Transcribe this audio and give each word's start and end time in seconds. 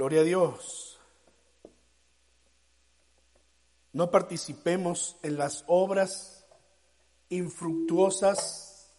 Gloria 0.00 0.22
a 0.22 0.24
Dios. 0.24 0.98
No 3.92 4.10
participemos 4.10 5.18
en 5.22 5.36
las 5.36 5.62
obras 5.66 6.46
infructuosas 7.28 8.94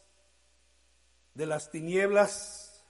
de 1.33 1.47
las 1.47 1.71
tinieblas, 1.71 2.83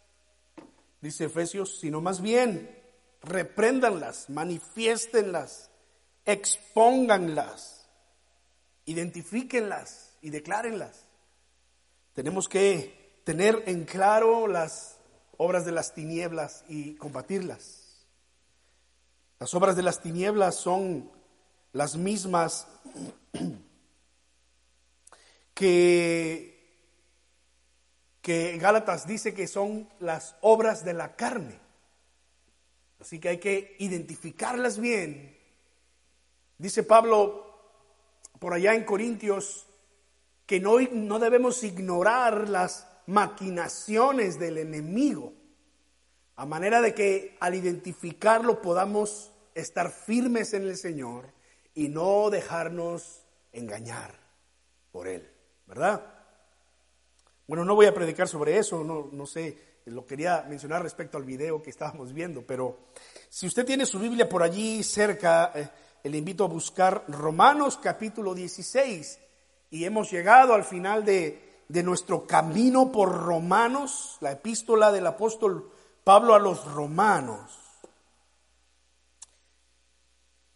dice 0.99 1.23
Efesios, 1.23 1.79
sino 1.79 2.01
más 2.01 2.19
bien 2.19 2.77
repréndanlas, 3.21 4.29
manifiéstenlas, 4.29 5.71
expónganlas, 6.25 7.87
identifíquenlas 8.83 10.17
y 10.21 10.31
declárenlas. 10.31 11.05
Tenemos 12.11 12.49
que 12.49 13.21
tener 13.23 13.63
en 13.67 13.85
claro 13.85 14.47
las 14.47 14.97
obras 15.37 15.63
de 15.63 15.71
las 15.71 15.93
tinieblas 15.93 16.65
y 16.67 16.95
combatirlas. 16.95 17.80
Las 19.41 19.55
obras 19.55 19.75
de 19.75 19.81
las 19.81 20.03
tinieblas 20.03 20.53
son 20.53 21.09
las 21.73 21.95
mismas 21.95 22.67
que, 25.55 26.77
que 28.21 28.57
Gálatas 28.59 29.07
dice 29.07 29.33
que 29.33 29.47
son 29.47 29.89
las 29.99 30.35
obras 30.41 30.85
de 30.85 30.93
la 30.93 31.15
carne. 31.15 31.59
Así 32.99 33.19
que 33.19 33.29
hay 33.29 33.39
que 33.39 33.77
identificarlas 33.79 34.77
bien. 34.77 35.35
Dice 36.59 36.83
Pablo 36.83 37.63
por 38.37 38.53
allá 38.53 38.75
en 38.75 38.83
Corintios 38.83 39.65
que 40.45 40.59
no, 40.59 40.79
no 40.79 41.17
debemos 41.17 41.63
ignorar 41.63 42.47
las 42.47 42.87
maquinaciones 43.07 44.37
del 44.37 44.59
enemigo, 44.59 45.33
a 46.35 46.45
manera 46.45 46.79
de 46.79 46.93
que 46.93 47.37
al 47.39 47.55
identificarlo 47.55 48.61
podamos 48.61 49.30
estar 49.55 49.91
firmes 49.91 50.53
en 50.53 50.63
el 50.63 50.77
Señor 50.77 51.25
y 51.73 51.89
no 51.89 52.29
dejarnos 52.29 53.21
engañar 53.51 54.13
por 54.91 55.07
Él, 55.07 55.29
¿verdad? 55.67 56.01
Bueno, 57.47 57.65
no 57.65 57.75
voy 57.75 57.85
a 57.85 57.93
predicar 57.93 58.27
sobre 58.27 58.57
eso, 58.57 58.83
no, 58.83 59.09
no 59.11 59.25
sé, 59.25 59.57
lo 59.85 60.05
quería 60.05 60.45
mencionar 60.47 60.83
respecto 60.83 61.17
al 61.17 61.23
video 61.23 61.61
que 61.61 61.69
estábamos 61.69 62.13
viendo, 62.13 62.45
pero 62.45 62.77
si 63.29 63.47
usted 63.47 63.65
tiene 63.65 63.85
su 63.85 63.99
Biblia 63.99 64.29
por 64.29 64.43
allí 64.43 64.83
cerca, 64.83 65.51
eh, 65.55 65.69
le 66.09 66.17
invito 66.17 66.43
a 66.43 66.47
buscar 66.47 67.03
Romanos 67.07 67.79
capítulo 67.81 68.33
16 68.33 69.19
y 69.71 69.85
hemos 69.85 70.11
llegado 70.11 70.53
al 70.53 70.63
final 70.63 71.03
de, 71.03 71.63
de 71.67 71.83
nuestro 71.83 72.25
camino 72.27 72.91
por 72.91 73.11
Romanos, 73.11 74.17
la 74.21 74.31
epístola 74.31 74.91
del 74.91 75.07
apóstol 75.07 75.71
Pablo 76.03 76.33
a 76.33 76.39
los 76.39 76.65
romanos. 76.65 77.60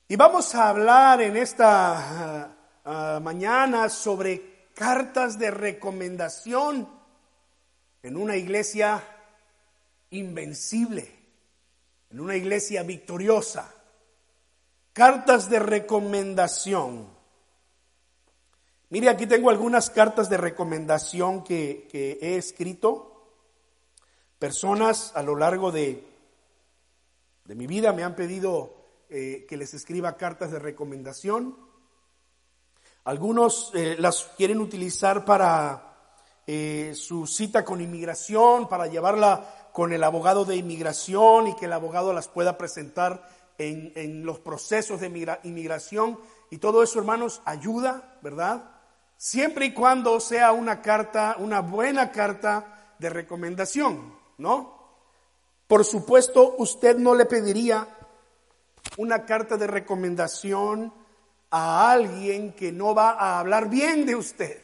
Y 0.08 0.18
vamos 0.18 0.54
a 0.54 0.70
hablar 0.70 1.20
en 1.20 1.36
esta 1.36 2.44
ah, 2.44 2.56
ah, 2.86 3.20
mañana 3.24 3.90
sobre 3.90 4.68
cartas 4.76 5.40
de 5.40 5.50
recomendación 5.50 6.88
en 8.04 8.16
una 8.16 8.36
iglesia 8.36 9.04
invencible, 10.12 11.12
en 12.12 12.20
una 12.20 12.36
iglesia 12.36 12.84
victoriosa. 12.84 13.74
Cartas 14.94 15.50
de 15.50 15.58
recomendación. 15.58 17.10
Mire, 18.92 19.10
aquí 19.10 19.26
tengo 19.26 19.50
algunas 19.50 19.90
cartas 19.90 20.30
de 20.30 20.38
recomendación 20.38 21.44
que, 21.44 21.88
que 21.92 22.20
he 22.22 22.38
escrito. 22.38 23.32
Personas 24.38 25.14
a 25.16 25.24
lo 25.24 25.36
largo 25.36 25.72
de, 25.72 26.08
de 27.46 27.56
mi 27.56 27.66
vida 27.66 27.92
me 27.92 28.04
han 28.04 28.16
pedido 28.16 28.75
eh, 29.10 29.46
que 29.48 29.58
les 29.58 29.74
escriba 29.74 30.18
cartas 30.18 30.52
de 30.52 30.60
recomendación. 30.60 31.58
Algunos 33.04 33.72
eh, 33.76 33.96
las 34.00 34.24
quieren 34.36 34.60
utilizar 34.60 35.26
para 35.26 35.96
eh, 36.48 36.94
su 36.96 37.28
cita 37.28 37.64
con 37.64 37.82
inmigración, 37.82 38.68
para 38.68 38.88
llevarla 38.88 39.70
con 39.72 39.94
el 39.94 40.04
abogado 40.04 40.44
de 40.44 40.56
inmigración 40.56 41.48
y 41.48 41.56
que 41.56 41.66
el 41.66 41.74
abogado 41.74 42.14
las 42.14 42.28
pueda 42.28 42.58
presentar 42.58 43.30
en, 43.58 43.94
en 43.96 44.26
los 44.26 44.40
procesos 44.40 45.00
de 45.02 45.40
inmigración. 45.44 46.20
Y 46.50 46.58
todo 46.58 46.82
eso, 46.82 46.98
hermanos, 46.98 47.42
ayuda, 47.46 48.18
¿verdad? 48.24 48.72
Siempre 49.18 49.68
y 49.68 49.74
cuando 49.74 50.20
sea 50.20 50.52
una 50.52 50.82
carta, 50.82 51.36
una 51.38 51.62
buena 51.62 52.12
carta 52.12 52.96
de 52.98 53.10
recomendación, 53.10 54.16
¿no? 54.38 54.76
Por 55.68 55.84
supuesto, 55.84 56.56
usted 56.58 56.98
no 56.98 57.16
le 57.16 57.26
pediría 57.26 57.88
una 58.98 59.26
carta 59.26 59.58
de 59.58 59.68
recomendación 59.68 60.94
a 61.50 61.92
alguien 61.92 62.54
que 62.54 62.72
no 62.72 62.94
va 62.94 63.12
a 63.12 63.40
hablar 63.40 63.70
bien 63.70 64.06
de 64.06 64.16
usted. 64.16 64.62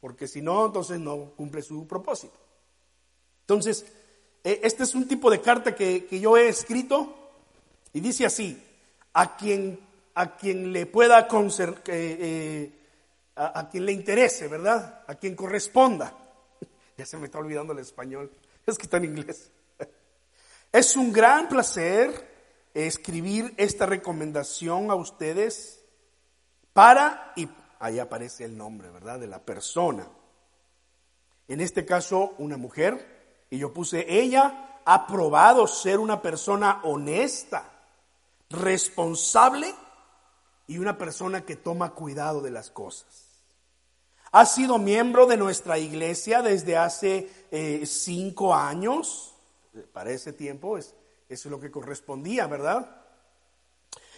Porque 0.00 0.26
si 0.26 0.40
no, 0.40 0.66
entonces 0.66 0.98
no 0.98 1.32
cumple 1.36 1.62
su 1.62 1.86
propósito. 1.86 2.34
Entonces, 3.42 3.84
eh, 4.42 4.60
este 4.62 4.84
es 4.84 4.94
un 4.94 5.06
tipo 5.06 5.30
de 5.30 5.40
carta 5.40 5.74
que, 5.74 6.06
yo 6.20 6.36
he 6.36 6.48
escrito 6.48 7.14
y 7.92 8.00
dice 8.00 8.24
así, 8.24 8.62
a 9.12 9.36
quien, 9.36 9.78
a 10.14 10.36
quien 10.36 10.72
le 10.72 10.86
pueda 10.86 11.28
eh, 11.28 11.76
eh, 11.86 12.72
a, 13.36 13.68
quien 13.68 13.84
le 13.84 13.92
interese, 13.92 14.48
¿verdad? 14.48 15.04
A 15.06 15.14
quien 15.16 15.34
corresponda. 15.34 16.16
ya 16.96 17.04
se 17.04 17.18
me 17.18 17.26
está 17.26 17.38
olvidando 17.38 17.72
el 17.72 17.80
español, 17.80 18.30
es 18.66 18.78
que 18.78 18.84
está 18.84 18.96
en 18.96 19.04
inglés. 19.06 19.50
es 20.72 20.96
un 20.96 21.12
gran 21.12 21.48
placer 21.48 22.29
escribir 22.74 23.54
esta 23.56 23.86
recomendación 23.86 24.90
a 24.90 24.94
ustedes 24.94 25.82
para, 26.72 27.32
y 27.36 27.48
ahí 27.78 27.98
aparece 27.98 28.44
el 28.44 28.56
nombre, 28.56 28.90
¿verdad?, 28.90 29.18
de 29.18 29.26
la 29.26 29.40
persona. 29.40 30.08
En 31.48 31.60
este 31.60 31.84
caso, 31.84 32.34
una 32.38 32.56
mujer, 32.56 33.46
y 33.50 33.58
yo 33.58 33.72
puse, 33.72 34.06
ella 34.08 34.80
ha 34.84 35.06
probado 35.06 35.66
ser 35.66 35.98
una 35.98 36.22
persona 36.22 36.80
honesta, 36.84 37.70
responsable 38.48 39.74
y 40.66 40.78
una 40.78 40.96
persona 40.96 41.44
que 41.44 41.56
toma 41.56 41.94
cuidado 41.94 42.40
de 42.40 42.50
las 42.50 42.70
cosas. 42.70 43.26
Ha 44.32 44.46
sido 44.46 44.78
miembro 44.78 45.26
de 45.26 45.36
nuestra 45.36 45.78
iglesia 45.78 46.40
desde 46.42 46.76
hace 46.76 47.28
eh, 47.50 47.84
cinco 47.84 48.54
años, 48.54 49.34
para 49.92 50.10
ese 50.10 50.32
tiempo 50.32 50.78
es 50.78 50.94
eso 51.30 51.48
es 51.48 51.52
lo 51.52 51.60
que 51.60 51.70
correspondía, 51.70 52.48
¿verdad? 52.48 52.90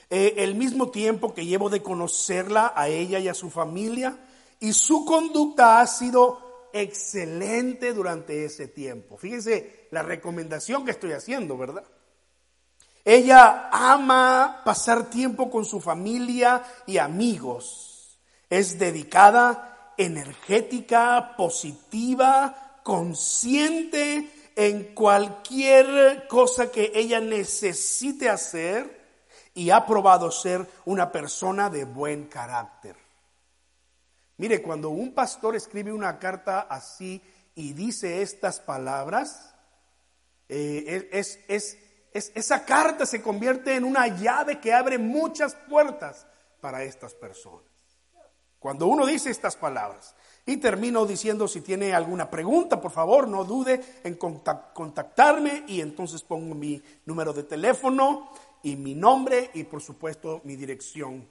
Eh, 0.09 0.35
el 0.39 0.55
mismo 0.55 0.91
tiempo 0.91 1.35
que 1.35 1.45
llevo 1.45 1.69
de 1.69 1.83
conocerla 1.83 2.73
a 2.75 2.89
ella 2.89 3.19
y 3.19 3.29
a 3.29 3.35
su 3.35 3.51
familia, 3.51 4.19
y 4.61 4.73
su 4.73 5.05
conducta 5.05 5.81
ha 5.81 5.87
sido 5.87 6.71
excelente 6.73 7.93
durante 7.93 8.47
ese 8.47 8.67
tiempo. 8.69 9.19
Fíjense 9.19 9.89
la 9.91 10.03
recomendación 10.03 10.87
que 10.87 10.93
estoy 10.93 11.13
haciendo, 11.13 11.59
¿verdad? 11.59 11.85
Ella 13.05 13.69
ama 13.71 14.63
pasar 14.65 15.11
tiempo 15.11 15.51
con 15.51 15.67
su 15.67 15.81
familia 15.81 16.65
y 16.87 16.97
amigos. 16.97 18.19
Es 18.49 18.79
dedicada, 18.79 19.93
energética, 19.99 21.35
positiva, 21.37 22.79
consciente 22.83 24.32
en 24.57 24.95
cualquier 24.95 26.27
cosa 26.29 26.71
que 26.71 26.93
ella 26.95 27.21
necesite 27.21 28.29
hacer 28.29 29.01
y 29.55 29.71
ha 29.71 29.85
probado 29.87 30.31
ser 30.31 30.67
una 30.85 31.13
persona 31.13 31.69
de 31.71 31.85
buen 31.85 32.27
carácter. 32.27 32.97
Mire, 34.39 34.63
cuando 34.63 34.91
un 34.91 35.15
pastor 35.15 35.57
escribe 35.57 35.93
una 35.93 36.19
carta 36.19 36.61
así 36.63 37.23
y 37.55 37.75
dice 37.75 38.23
estas 38.23 38.61
palabras, 38.61 39.55
eh, 40.49 41.09
es, 41.13 41.39
es, 41.49 41.79
esa 42.13 42.65
carta 42.65 43.07
se 43.07 43.23
convierte 43.23 43.75
en 43.75 43.85
una 43.85 44.07
llave 44.09 44.59
que 44.61 44.73
abre 44.73 44.99
muchas 44.99 45.55
puertas 45.69 46.27
para 46.61 46.83
estas 46.83 47.15
personas. 47.15 47.71
Cuando 48.59 48.87
uno 48.87 49.07
dice 49.07 49.31
estas 49.31 49.57
palabras, 49.57 50.15
y 50.45 50.57
termino 50.57 51.07
diciendo, 51.07 51.47
si 51.47 51.61
tiene 51.61 51.95
alguna 51.95 52.29
pregunta, 52.29 52.81
por 52.81 52.91
favor, 52.91 53.29
no 53.29 53.45
dude 53.45 53.81
en 54.03 54.17
contactarme 54.17 55.65
y 55.69 55.81
entonces 55.81 56.23
pongo 56.23 56.55
mi 56.55 56.83
número 57.07 57.33
de 57.33 57.45
teléfono 57.45 58.31
y 58.63 58.77
mi 58.77 58.95
nombre 58.95 59.51
y 59.55 59.65
por 59.65 59.81
supuesto 59.81 60.41
mi 60.45 60.57
dirección 60.57 61.29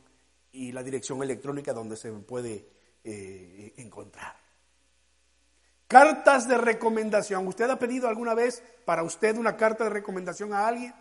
y 0.53 0.71
la 0.71 0.83
dirección 0.83 1.21
electrónica 1.21 1.73
donde 1.73 1.97
se 1.97 2.11
me 2.11 2.19
puede 2.19 2.65
eh, 3.03 3.73
encontrar. 3.77 4.35
Cartas 5.87 6.47
de 6.47 6.57
recomendación. 6.57 7.45
¿Usted 7.47 7.69
ha 7.69 7.77
pedido 7.77 8.07
alguna 8.07 8.33
vez 8.33 8.63
para 8.85 9.03
usted 9.03 9.35
una 9.35 9.57
carta 9.57 9.83
de 9.83 9.89
recomendación 9.89 10.53
a 10.53 10.67
alguien? 10.67 10.93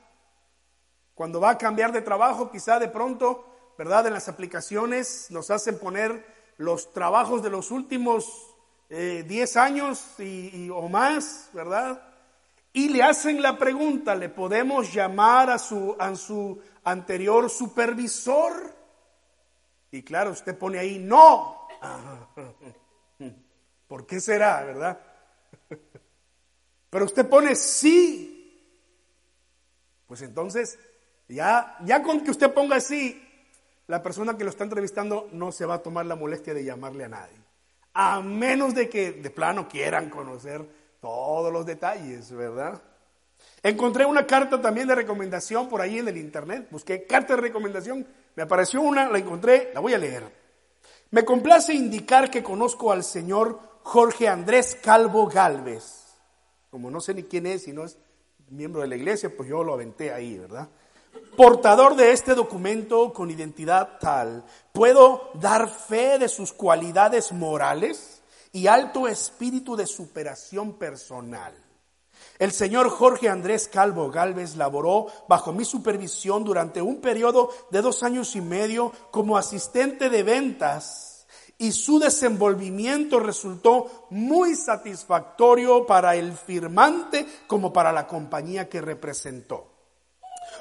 Cuando 1.15 1.41
va 1.41 1.51
a 1.51 1.59
cambiar 1.59 1.93
de 1.93 2.03
trabajo, 2.03 2.51
quizá 2.51 2.81
de 2.81 2.89
pronto, 2.89 3.45
¿verdad? 3.79 4.09
En 4.09 4.15
las 4.15 4.29
aplicaciones 4.29 5.31
nos 5.31 5.51
hacen 5.53 5.79
poner 5.79 6.40
los 6.61 6.93
trabajos 6.93 7.43
de 7.43 7.49
los 7.49 7.71
últimos 7.71 8.55
10 8.91 9.57
eh, 9.57 9.59
años 9.59 10.05
y, 10.19 10.69
o 10.69 10.91
más, 10.91 11.49
¿verdad? 11.55 12.03
y 12.75 12.91
le 12.91 13.03
hacen 13.03 13.41
la 13.41 13.57
pregunta, 13.57 14.15
¿le 14.15 14.29
podemos 14.29 14.93
llamar 14.93 15.49
a 15.49 15.59
su, 15.59 15.97
a 15.99 16.15
su 16.15 16.61
anterior 16.85 17.49
supervisor? 17.49 18.77
Y 19.91 20.03
claro, 20.03 20.33
usted 20.33 20.57
pone 20.57 20.79
ahí, 20.79 20.99
no. 20.99 21.67
¿Por 23.89 24.07
qué 24.07 24.21
será, 24.21 24.63
verdad? 24.63 25.01
Pero 26.91 27.07
usted 27.07 27.27
pone 27.27 27.57
sí. 27.57 28.63
Pues 30.07 30.21
entonces, 30.21 30.79
ya, 31.27 31.79
ya 31.85 32.03
con 32.03 32.21
que 32.21 32.31
usted 32.31 32.53
ponga 32.53 32.81
sí, 32.81 33.30
la 33.91 34.05
persona 34.05 34.39
que 34.39 34.45
lo 34.45 34.51
está 34.51 34.63
entrevistando 34.63 35.29
no 35.33 35.51
se 35.51 35.67
va 35.67 35.75
a 35.75 35.83
tomar 35.83 36.07
la 36.07 36.15
molestia 36.15 36.55
de 36.55 36.63
llamarle 36.63 37.07
a 37.07 37.09
nadie. 37.09 37.37
A 37.93 38.21
menos 38.21 38.73
de 38.73 38.89
que 38.89 39.11
de 39.11 39.31
plano 39.31 39.67
quieran 39.69 40.09
conocer 40.11 40.65
todos 41.01 41.53
los 41.53 41.67
detalles, 41.67 42.31
¿verdad? 42.31 42.81
Encontré 43.65 44.07
una 44.07 44.29
carta 44.29 44.63
también 44.63 44.87
de 44.87 44.95
recomendación 44.95 45.69
por 45.69 45.81
ahí 45.81 45.99
en 45.99 46.07
el 46.07 46.19
internet. 46.19 46.69
Busqué 46.71 47.05
carta 47.05 47.35
de 47.35 47.43
recomendación, 47.43 48.07
me 48.37 48.45
apareció 48.45 48.81
una, 48.81 49.11
la 49.11 49.19
encontré, 49.19 49.73
la 49.75 49.81
voy 49.81 49.95
a 49.95 49.99
leer. 49.99 50.23
Me 51.11 51.25
complace 51.25 51.75
indicar 51.75 52.31
que 52.31 52.45
conozco 52.45 52.93
al 52.93 53.03
señor 53.03 53.59
Jorge 53.83 54.29
Andrés 54.29 54.79
Calvo 54.81 55.27
Galvez. 55.27 56.15
Como 56.71 56.93
no 56.93 57.01
sé 57.01 57.13
ni 57.13 57.25
quién 57.25 57.49
es, 57.49 57.65
si 57.65 57.73
no 57.73 57.83
es 57.83 57.99
miembro 58.51 58.83
de 58.83 58.87
la 58.87 58.95
iglesia, 58.95 59.37
pues 59.37 59.49
yo 59.49 59.65
lo 59.65 59.75
aventé 59.75 60.13
ahí, 60.13 60.39
¿verdad? 60.39 60.69
Portador 61.37 61.97
de 61.97 62.13
este 62.13 62.35
documento 62.35 63.13
con 63.13 63.31
identidad 63.31 63.99
tal, 63.99 64.45
puedo 64.73 65.31
dar 65.35 65.69
fe 65.69 66.19
de 66.19 66.29
sus 66.29 66.53
cualidades 66.53 67.33
morales 67.33 68.23
y 68.53 68.67
alto 68.67 69.09
espíritu 69.09 69.77
de 69.77 69.87
superación 69.87 70.75
personal. 70.75 71.55
El 72.39 72.53
señor 72.53 72.91
Jorge 72.91 73.29
Andrés 73.29 73.69
Calvo 73.69 74.11
Galvez 74.11 74.57
laboró 74.57 75.07
bajo 75.29 75.53
mi 75.53 75.65
supervisión 75.65 76.45
durante 76.45 76.83
un 76.83 77.01
periodo 77.01 77.51
de 77.71 77.83
dos 77.83 78.03
años 78.03 78.37
y 78.37 78.41
medio 78.41 78.93
como 79.11 79.39
asistente 79.39 80.11
de 80.11 80.23
ventas 80.23 81.27
y 81.59 81.73
su 81.73 81.99
desenvolvimiento 81.99 83.21
resultó 83.21 84.07
muy 84.11 84.57
satisfactorio 84.57 85.87
para 85.87 86.17
el 86.17 86.33
firmante 86.33 87.27
como 87.47 87.73
para 87.73 87.93
la 87.93 88.07
compañía 88.07 88.69
que 88.69 88.81
representó. 88.81 89.70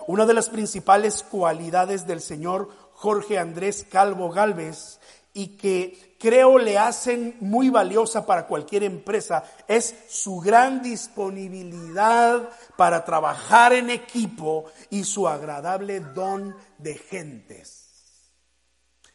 Una 0.08 0.26
de 0.26 0.34
las 0.34 0.50
principales 0.50 1.24
cualidades 1.24 2.08
del 2.08 2.22
señor 2.22 2.70
Jorge 2.94 3.38
Andrés 3.38 3.86
Calvo 3.90 4.30
Galvez 4.30 5.00
y 5.34 5.58
que 5.58 6.18
creo 6.20 6.58
le 6.58 6.78
hacen 6.78 7.38
muy 7.40 7.70
valiosa 7.70 8.26
para 8.26 8.48
cualquier 8.48 8.84
empresa 8.84 9.44
es 9.68 9.96
su 10.10 10.40
gran 10.40 10.82
disponibilidad 10.82 12.50
para 12.76 13.06
trabajar 13.06 13.74
en 13.74 13.90
equipo 13.90 14.66
y 14.90 15.04
su 15.04 15.28
agradable 15.28 16.00
don 16.00 16.56
de 16.78 16.96
gentes. 16.96 17.80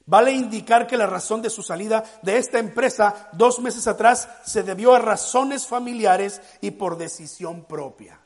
Vale 0.06 0.32
indicar 0.32 0.86
que 0.86 0.98
la 0.98 1.06
razón 1.06 1.40
de 1.40 1.50
su 1.50 1.62
salida 1.62 2.04
de 2.22 2.36
esta 2.36 2.58
empresa 2.58 3.30
dos 3.32 3.58
meses 3.58 3.86
atrás 3.86 4.28
se 4.44 4.62
debió 4.62 4.94
a 4.94 4.98
razones 4.98 5.66
familiares 5.66 6.42
y 6.60 6.72
por 6.72 6.98
decisión 6.98 7.64
propia. 7.64 8.23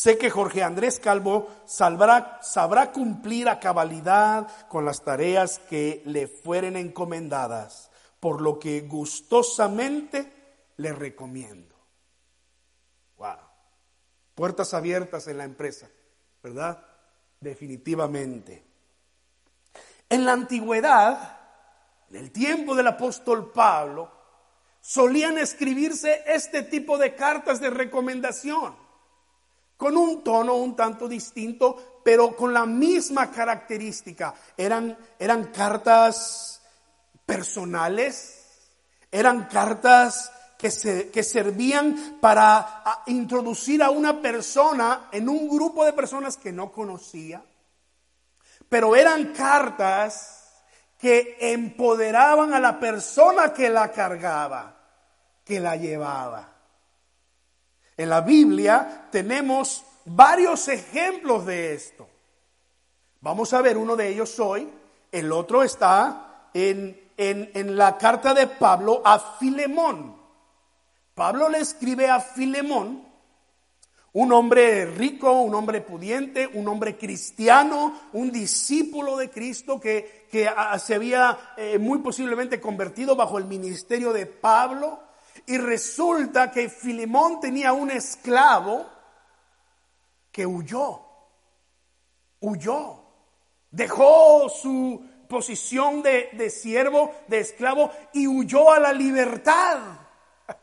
Sé 0.00 0.16
que 0.16 0.30
Jorge 0.30 0.62
Andrés 0.62 0.98
Calvo 0.98 1.46
sabrá 1.66 2.90
cumplir 2.90 3.50
a 3.50 3.60
cabalidad 3.60 4.66
con 4.68 4.86
las 4.86 5.04
tareas 5.04 5.58
que 5.58 6.00
le 6.06 6.26
fueren 6.26 6.76
encomendadas, 6.76 7.90
por 8.18 8.40
lo 8.40 8.58
que 8.58 8.80
gustosamente 8.80 10.72
le 10.78 10.94
recomiendo. 10.94 11.76
Wow. 13.18 13.36
Puertas 14.34 14.72
abiertas 14.72 15.28
en 15.28 15.36
la 15.36 15.44
empresa, 15.44 15.90
¿verdad? 16.42 16.82
Definitivamente. 17.38 18.64
En 20.08 20.24
la 20.24 20.32
antigüedad, 20.32 21.40
en 22.08 22.16
el 22.16 22.30
tiempo 22.30 22.74
del 22.74 22.86
apóstol 22.86 23.52
Pablo, 23.52 24.10
solían 24.80 25.36
escribirse 25.36 26.22
este 26.26 26.62
tipo 26.62 26.96
de 26.96 27.14
cartas 27.14 27.60
de 27.60 27.68
recomendación 27.68 28.79
con 29.80 29.96
un 29.96 30.22
tono 30.22 30.56
un 30.56 30.76
tanto 30.76 31.08
distinto, 31.08 32.02
pero 32.04 32.36
con 32.36 32.52
la 32.52 32.66
misma 32.66 33.30
característica. 33.30 34.34
Eran, 34.54 34.94
eran 35.18 35.46
cartas 35.46 36.60
personales, 37.24 38.58
eran 39.10 39.44
cartas 39.44 40.30
que, 40.58 40.70
se, 40.70 41.08
que 41.08 41.22
servían 41.22 42.18
para 42.20 42.82
introducir 43.06 43.82
a 43.82 43.88
una 43.88 44.20
persona 44.20 45.08
en 45.12 45.30
un 45.30 45.48
grupo 45.48 45.86
de 45.86 45.94
personas 45.94 46.36
que 46.36 46.52
no 46.52 46.70
conocía, 46.70 47.42
pero 48.68 48.94
eran 48.94 49.32
cartas 49.32 50.60
que 50.98 51.38
empoderaban 51.40 52.52
a 52.52 52.60
la 52.60 52.78
persona 52.78 53.54
que 53.54 53.70
la 53.70 53.90
cargaba, 53.90 54.76
que 55.42 55.58
la 55.58 55.74
llevaba. 55.76 56.59
En 58.00 58.08
la 58.08 58.22
Biblia 58.22 59.08
tenemos 59.12 59.84
varios 60.06 60.68
ejemplos 60.68 61.44
de 61.44 61.74
esto. 61.74 62.08
Vamos 63.20 63.52
a 63.52 63.60
ver 63.60 63.76
uno 63.76 63.94
de 63.94 64.08
ellos 64.08 64.40
hoy. 64.40 64.70
El 65.12 65.30
otro 65.30 65.62
está 65.62 66.48
en, 66.54 66.98
en, 67.18 67.76
la 67.76 67.98
carta 67.98 68.32
de 68.32 68.46
Pablo 68.46 69.02
a 69.04 69.18
Filemón. 69.18 70.16
Pablo 71.14 71.50
le 71.50 71.58
escribe 71.58 72.08
a 72.08 72.20
Filemón, 72.20 73.06
un 74.14 74.32
hombre 74.32 74.86
rico, 74.86 75.32
un 75.32 75.54
hombre 75.54 75.82
pudiente, 75.82 76.48
un 76.54 76.68
hombre 76.68 76.96
cristiano, 76.96 78.00
un 78.14 78.32
discípulo 78.32 79.18
de 79.18 79.28
Cristo 79.28 79.78
que, 79.78 80.26
que 80.30 80.48
se 80.78 80.94
había 80.94 81.52
eh, 81.58 81.76
muy 81.78 81.98
posiblemente 81.98 82.62
convertido 82.62 83.14
bajo 83.14 83.36
el 83.36 83.44
ministerio 83.44 84.14
de 84.14 84.24
Pablo. 84.24 85.09
Y 85.50 85.58
resulta 85.58 86.48
que 86.48 86.68
Filimón 86.68 87.40
tenía 87.40 87.72
un 87.72 87.90
esclavo 87.90 88.86
que 90.30 90.46
huyó, 90.46 91.00
huyó, 92.38 93.02
dejó 93.68 94.48
su 94.48 95.04
posición 95.28 96.02
de, 96.02 96.28
de 96.34 96.50
siervo, 96.50 97.12
de 97.26 97.40
esclavo, 97.40 97.90
y 98.12 98.28
huyó 98.28 98.70
a 98.70 98.78
la 98.78 98.92
libertad. 98.92 99.80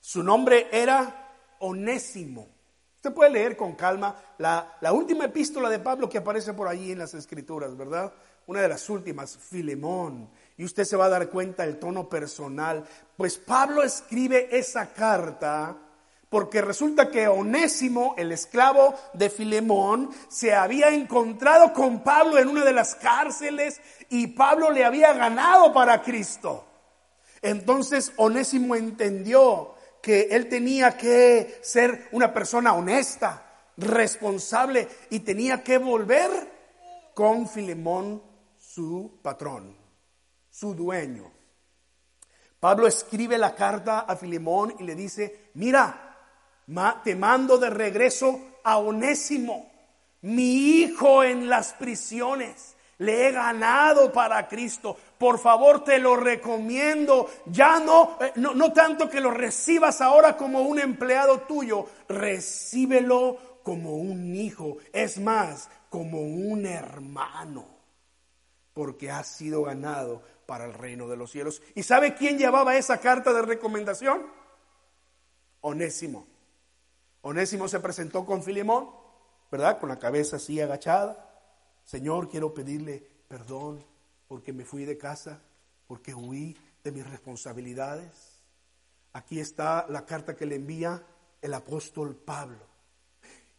Su 0.00 0.20
nombre 0.20 0.66
era 0.72 1.54
Onésimo. 1.60 2.48
Usted 2.96 3.14
puede 3.14 3.30
leer 3.30 3.56
con 3.56 3.76
calma 3.76 4.16
la, 4.38 4.78
la, 4.80 4.92
última 4.92 5.26
epístola 5.26 5.70
de 5.70 5.78
Pablo 5.78 6.08
que 6.08 6.18
aparece 6.18 6.54
por 6.54 6.66
allí 6.66 6.90
en 6.90 6.98
las 6.98 7.14
escrituras, 7.14 7.76
¿verdad? 7.76 8.12
Una 8.48 8.62
de 8.62 8.68
las 8.68 8.90
últimas, 8.90 9.36
Filemón. 9.36 10.28
Y 10.58 10.64
usted 10.64 10.84
se 10.84 10.96
va 10.96 11.06
a 11.06 11.10
dar 11.10 11.28
cuenta 11.28 11.64
el 11.64 11.78
tono 11.78 12.08
personal. 12.08 12.84
Pues 13.16 13.36
Pablo 13.36 13.82
escribe 13.82 14.48
esa 14.56 14.92
carta 14.92 15.76
porque 16.30 16.60
resulta 16.60 17.10
que 17.10 17.28
Onésimo, 17.28 18.14
el 18.18 18.32
esclavo 18.32 18.94
de 19.12 19.30
Filemón, 19.30 20.10
se 20.28 20.54
había 20.54 20.88
encontrado 20.88 21.72
con 21.72 22.02
Pablo 22.02 22.38
en 22.38 22.48
una 22.48 22.64
de 22.64 22.72
las 22.72 22.94
cárceles 22.94 23.80
y 24.08 24.28
Pablo 24.28 24.70
le 24.70 24.84
había 24.84 25.12
ganado 25.12 25.72
para 25.72 26.02
Cristo. 26.02 26.64
Entonces 27.42 28.12
Onésimo 28.16 28.74
entendió 28.74 29.74
que 30.02 30.28
él 30.30 30.48
tenía 30.48 30.96
que 30.96 31.58
ser 31.62 32.08
una 32.12 32.32
persona 32.32 32.72
honesta, 32.74 33.42
responsable 33.76 34.88
y 35.10 35.20
tenía 35.20 35.62
que 35.62 35.78
volver 35.78 36.30
con 37.14 37.48
Filemón, 37.48 38.22
su 38.58 39.18
patrón 39.22 39.85
su 40.58 40.74
dueño. 40.74 41.30
Pablo 42.58 42.86
escribe 42.86 43.36
la 43.36 43.54
carta 43.54 44.00
a 44.00 44.16
Filemón 44.16 44.74
y 44.78 44.84
le 44.84 44.94
dice, 44.94 45.50
mira, 45.54 46.16
te 47.04 47.14
mando 47.14 47.58
de 47.58 47.68
regreso 47.68 48.40
a 48.64 48.78
Onésimo, 48.78 49.70
mi 50.22 50.80
hijo 50.80 51.22
en 51.22 51.50
las 51.50 51.74
prisiones. 51.74 52.74
Le 52.98 53.28
he 53.28 53.32
ganado 53.32 54.10
para 54.10 54.48
Cristo. 54.48 54.96
Por 55.18 55.38
favor, 55.38 55.84
te 55.84 55.98
lo 55.98 56.16
recomiendo. 56.16 57.28
Ya 57.44 57.78
no, 57.78 58.16
eh, 58.18 58.32
no, 58.36 58.54
no 58.54 58.72
tanto 58.72 59.10
que 59.10 59.20
lo 59.20 59.30
recibas 59.30 60.00
ahora 60.00 60.38
como 60.38 60.62
un 60.62 60.78
empleado 60.78 61.40
tuyo, 61.40 61.86
recíbelo 62.08 63.60
como 63.62 63.96
un 63.96 64.34
hijo. 64.34 64.78
Es 64.94 65.18
más, 65.18 65.68
como 65.90 66.22
un 66.22 66.64
hermano. 66.64 67.66
Porque 68.72 69.10
ha 69.10 69.22
sido 69.24 69.62
ganado 69.62 70.22
para 70.46 70.64
el 70.64 70.72
reino 70.72 71.08
de 71.08 71.16
los 71.16 71.32
cielos. 71.32 71.60
¿Y 71.74 71.82
sabe 71.82 72.14
quién 72.14 72.38
llevaba 72.38 72.76
esa 72.76 72.98
carta 73.00 73.32
de 73.32 73.42
recomendación? 73.42 74.26
Onésimo. 75.60 76.26
Onésimo 77.22 77.66
se 77.68 77.80
presentó 77.80 78.24
con 78.24 78.42
Filemón, 78.42 78.88
¿verdad? 79.50 79.80
Con 79.80 79.88
la 79.88 79.98
cabeza 79.98 80.36
así 80.36 80.60
agachada. 80.60 81.28
Señor, 81.84 82.28
quiero 82.28 82.54
pedirle 82.54 83.06
perdón 83.28 83.84
porque 84.28 84.52
me 84.52 84.64
fui 84.64 84.84
de 84.84 84.96
casa, 84.96 85.42
porque 85.88 86.14
huí 86.14 86.56
de 86.84 86.92
mis 86.92 87.08
responsabilidades. 87.08 88.40
Aquí 89.12 89.40
está 89.40 89.86
la 89.88 90.06
carta 90.06 90.36
que 90.36 90.46
le 90.46 90.56
envía 90.56 91.04
el 91.42 91.54
apóstol 91.54 92.14
Pablo. 92.14 92.64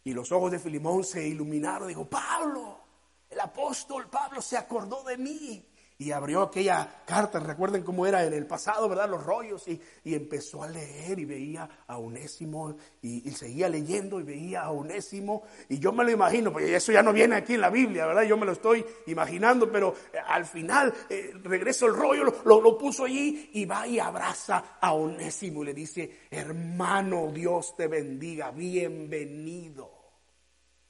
Y 0.04 0.14
los 0.14 0.32
ojos 0.32 0.50
de 0.50 0.58
Filimón 0.58 1.04
se 1.04 1.26
iluminaron. 1.26 1.88
Dijo, 1.88 2.08
Pablo, 2.08 2.80
el 3.28 3.40
apóstol 3.40 4.08
Pablo 4.08 4.40
se 4.40 4.56
acordó 4.56 5.04
de 5.04 5.18
mí 5.18 5.67
y 6.00 6.12
abrió 6.12 6.42
aquella 6.42 7.02
carta, 7.04 7.40
recuerden 7.40 7.82
cómo 7.82 8.06
era 8.06 8.24
en 8.24 8.32
el 8.32 8.46
pasado, 8.46 8.88
¿verdad? 8.88 9.10
Los 9.10 9.24
rollos, 9.24 9.66
y, 9.66 9.80
empezó 10.04 10.62
a 10.62 10.68
leer 10.68 11.18
y 11.18 11.24
veía 11.24 11.68
a 11.88 11.98
Unésimo, 11.98 12.76
y, 13.02 13.28
seguía 13.32 13.68
leyendo 13.68 14.20
y 14.20 14.22
veía 14.22 14.62
a 14.62 14.70
Unésimo, 14.70 15.42
y 15.68 15.80
yo 15.80 15.90
me 15.90 16.04
lo 16.04 16.12
imagino, 16.12 16.52
porque 16.52 16.76
eso 16.76 16.92
ya 16.92 17.02
no 17.02 17.12
viene 17.12 17.34
aquí 17.34 17.54
en 17.54 17.62
la 17.62 17.70
Biblia, 17.70 18.06
¿verdad? 18.06 18.22
Yo 18.22 18.36
me 18.36 18.46
lo 18.46 18.52
estoy 18.52 18.86
imaginando, 19.08 19.72
pero 19.72 19.92
eh, 20.12 20.18
al 20.24 20.46
final 20.46 20.94
eh, 21.10 21.32
regreso 21.42 21.86
el 21.86 21.94
rollo, 21.94 22.22
lo, 22.44 22.60
lo 22.60 22.78
puso 22.78 23.04
allí 23.04 23.50
y 23.54 23.64
va 23.64 23.84
y 23.88 23.98
abraza 23.98 24.78
a 24.80 24.94
Unésimo 24.94 25.64
y 25.64 25.66
le 25.66 25.74
dice, 25.74 26.20
hermano, 26.30 27.32
Dios 27.32 27.74
te 27.76 27.88
bendiga, 27.88 28.52
bienvenido. 28.52 29.97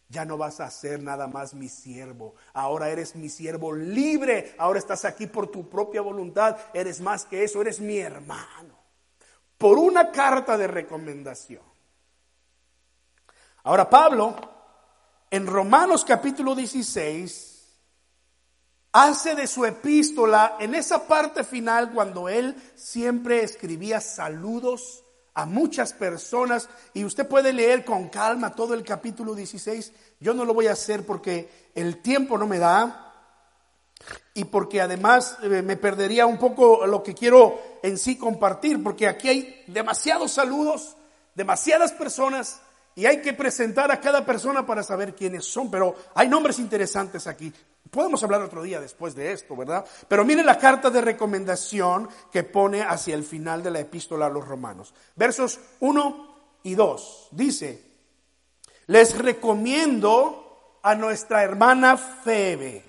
Ya 0.09 0.25
no 0.25 0.39
vas 0.39 0.61
a 0.61 0.71
ser 0.71 1.03
nada 1.03 1.27
más 1.27 1.53
mi 1.53 1.69
siervo. 1.69 2.35
Ahora 2.55 2.89
eres 2.89 3.15
mi 3.15 3.29
siervo 3.29 3.75
libre. 3.75 4.55
Ahora 4.59 4.79
estás 4.79 5.05
aquí 5.05 5.27
por 5.27 5.49
tu 5.49 5.69
propia 5.69 6.01
voluntad. 6.01 6.57
Eres 6.73 7.01
más 7.01 7.27
que 7.27 7.45
eso. 7.45 7.61
Eres 7.61 7.79
mi 7.79 7.99
hermano. 7.99 8.75
Por 9.59 9.77
una 9.79 10.11
carta 10.11 10.57
de 10.57 10.67
recomendación. 10.67 11.63
Ahora 13.65 13.91
Pablo, 13.91 14.35
en 15.31 15.47
Romanos 15.47 16.07
capítulo 16.07 16.55
16, 16.55 17.59
hace 18.93 19.35
de 19.35 19.47
su 19.47 19.67
epístola, 19.67 20.57
en 20.59 20.75
esa 20.75 21.07
parte 21.07 21.45
final, 21.45 21.93
cuando 21.93 22.31
él 22.31 22.57
siempre 22.77 23.43
escribía 23.43 24.01
saludos 24.01 25.05
a 25.39 25.47
muchas 25.47 25.93
personas 25.93 26.69
y 26.95 27.05
usted 27.05 27.29
puede 27.29 27.53
leer 27.53 27.85
con 27.85 28.09
calma 28.09 28.57
todo 28.57 28.75
el 28.75 28.83
capítulo 28.83 29.37
16. 29.37 29.93
Yo 30.19 30.35
no 30.35 30.45
lo 30.45 30.53
voy 30.53 30.67
a 30.67 30.73
hacer 30.73 31.07
porque 31.07 31.71
el 31.77 32.03
tiempo 32.03 32.37
no 32.37 32.49
me 32.49 32.59
da 32.59 33.15
y 34.35 34.47
porque 34.47 34.81
además 34.81 35.39
eh, 35.45 35.63
me 35.63 35.77
perdería 35.77 36.27
un 36.27 36.39
poco 36.39 36.85
lo 36.89 37.05
que 37.05 37.15
quiero 37.15 37.57
en 37.85 37.99
sí 37.99 38.19
compartir, 38.19 38.83
porque 38.83 39.07
aquí 39.07 39.29
hay 39.29 39.65
demasiados 39.69 40.33
saludos, 40.33 40.97
demasiadas 41.37 41.93
personas 41.93 42.61
y 42.97 43.07
hay 43.07 43.23
que 43.23 43.33
presentar 43.33 43.93
a 43.93 44.01
cada 44.01 44.27
persona 44.27 44.67
para 44.67 44.83
saber 44.83 45.15
quiénes 45.15 45.45
son, 45.45 45.71
pero 45.71 45.95
hay 46.17 46.27
nombres 46.27 46.59
interesantes 46.59 47.29
aquí. 47.29 47.53
Podemos 47.91 48.23
hablar 48.23 48.43
otro 48.43 48.63
día 48.63 48.81
después 48.81 49.15
de 49.15 49.33
esto, 49.33 49.57
¿verdad? 49.57 49.85
Pero 50.09 50.25
mire 50.25 50.43
la 50.43 50.59
carta 50.59 50.91
de 50.91 51.01
recomendación 51.01 52.09
que 52.33 52.43
pone 52.43 52.83
hacia 52.83 53.15
el 53.15 53.25
final 53.25 53.63
de 53.63 53.71
la 53.71 53.81
epístola 53.81 54.27
a 54.27 54.31
los 54.31 54.47
romanos. 54.47 54.95
Versos 55.17 55.61
1 55.81 56.61
y 56.65 56.75
2. 56.75 57.29
Dice, 57.33 57.83
les 58.87 59.17
recomiendo 59.17 60.79
a 60.83 60.95
nuestra 60.95 61.43
hermana 61.43 61.97
Febe, 61.97 62.85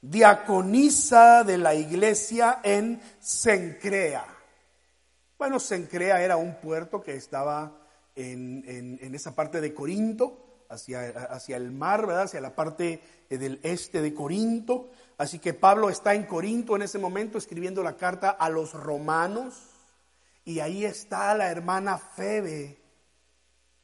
diaconisa 0.00 1.44
de 1.44 1.58
la 1.58 1.74
iglesia 1.74 2.60
en 2.62 3.00
Sencrea. 3.20 4.26
Bueno, 5.38 5.60
Sencrea 5.60 6.22
era 6.22 6.36
un 6.36 6.54
puerto 6.60 7.02
que 7.02 7.14
estaba 7.14 7.72
en, 8.14 8.98
en 9.00 9.14
esa 9.14 9.34
parte 9.34 9.60
de 9.60 9.74
Corinto 9.74 10.45
hacia, 10.68 11.08
hacia 11.08 11.56
el 11.56 11.72
mar, 11.72 12.06
¿verdad? 12.06 12.24
Hacia 12.24 12.40
la 12.40 12.54
parte 12.54 13.02
eh, 13.28 13.38
del 13.38 13.60
este 13.62 14.02
de 14.02 14.14
Corinto. 14.14 14.90
Así 15.18 15.38
que 15.38 15.54
Pablo 15.54 15.88
está 15.88 16.14
en 16.14 16.24
Corinto 16.24 16.76
en 16.76 16.82
ese 16.82 16.98
momento 16.98 17.38
escribiendo 17.38 17.82
la 17.82 17.96
carta 17.96 18.30
a 18.30 18.48
los 18.50 18.72
romanos. 18.72 19.54
Y 20.44 20.60
ahí 20.60 20.84
está 20.84 21.34
la 21.34 21.50
hermana 21.50 21.98
Febe 21.98 22.78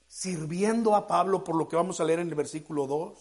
sirviendo 0.07 0.95
a 0.95 1.07
Pablo 1.07 1.43
por 1.43 1.57
lo 1.57 1.69
que 1.69 1.77
vamos 1.77 2.01
a 2.01 2.05
leer 2.05 2.21
en 2.21 2.29
el 2.29 2.35
versículo 2.35 2.87
2. 2.87 3.19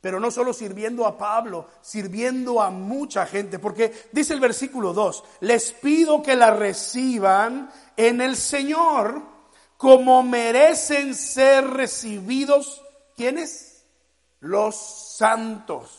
Pero 0.00 0.18
no 0.18 0.32
solo 0.32 0.52
sirviendo 0.52 1.06
a 1.06 1.16
Pablo, 1.16 1.68
sirviendo 1.80 2.60
a 2.60 2.70
mucha 2.70 3.24
gente, 3.24 3.60
porque 3.60 3.92
dice 4.10 4.34
el 4.34 4.40
versículo 4.40 4.92
2, 4.92 5.24
les 5.40 5.72
pido 5.72 6.22
que 6.24 6.34
la 6.34 6.50
reciban 6.50 7.70
en 7.96 8.20
el 8.20 8.34
Señor 8.34 9.22
como 9.76 10.22
merecen 10.22 11.14
ser 11.14 11.68
recibidos 11.68 12.82
¿Quiénes? 13.16 13.84
Los 14.40 14.76
santos. 15.16 15.98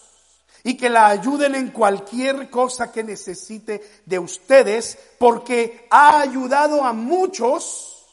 Y 0.63 0.77
que 0.77 0.89
la 0.89 1.07
ayuden 1.07 1.55
en 1.55 1.71
cualquier 1.71 2.49
cosa 2.49 2.91
que 2.91 3.03
necesite 3.03 4.01
de 4.05 4.19
ustedes, 4.19 4.97
porque 5.17 5.87
ha 5.89 6.21
ayudado 6.21 6.83
a 6.83 6.93
muchos 6.93 8.05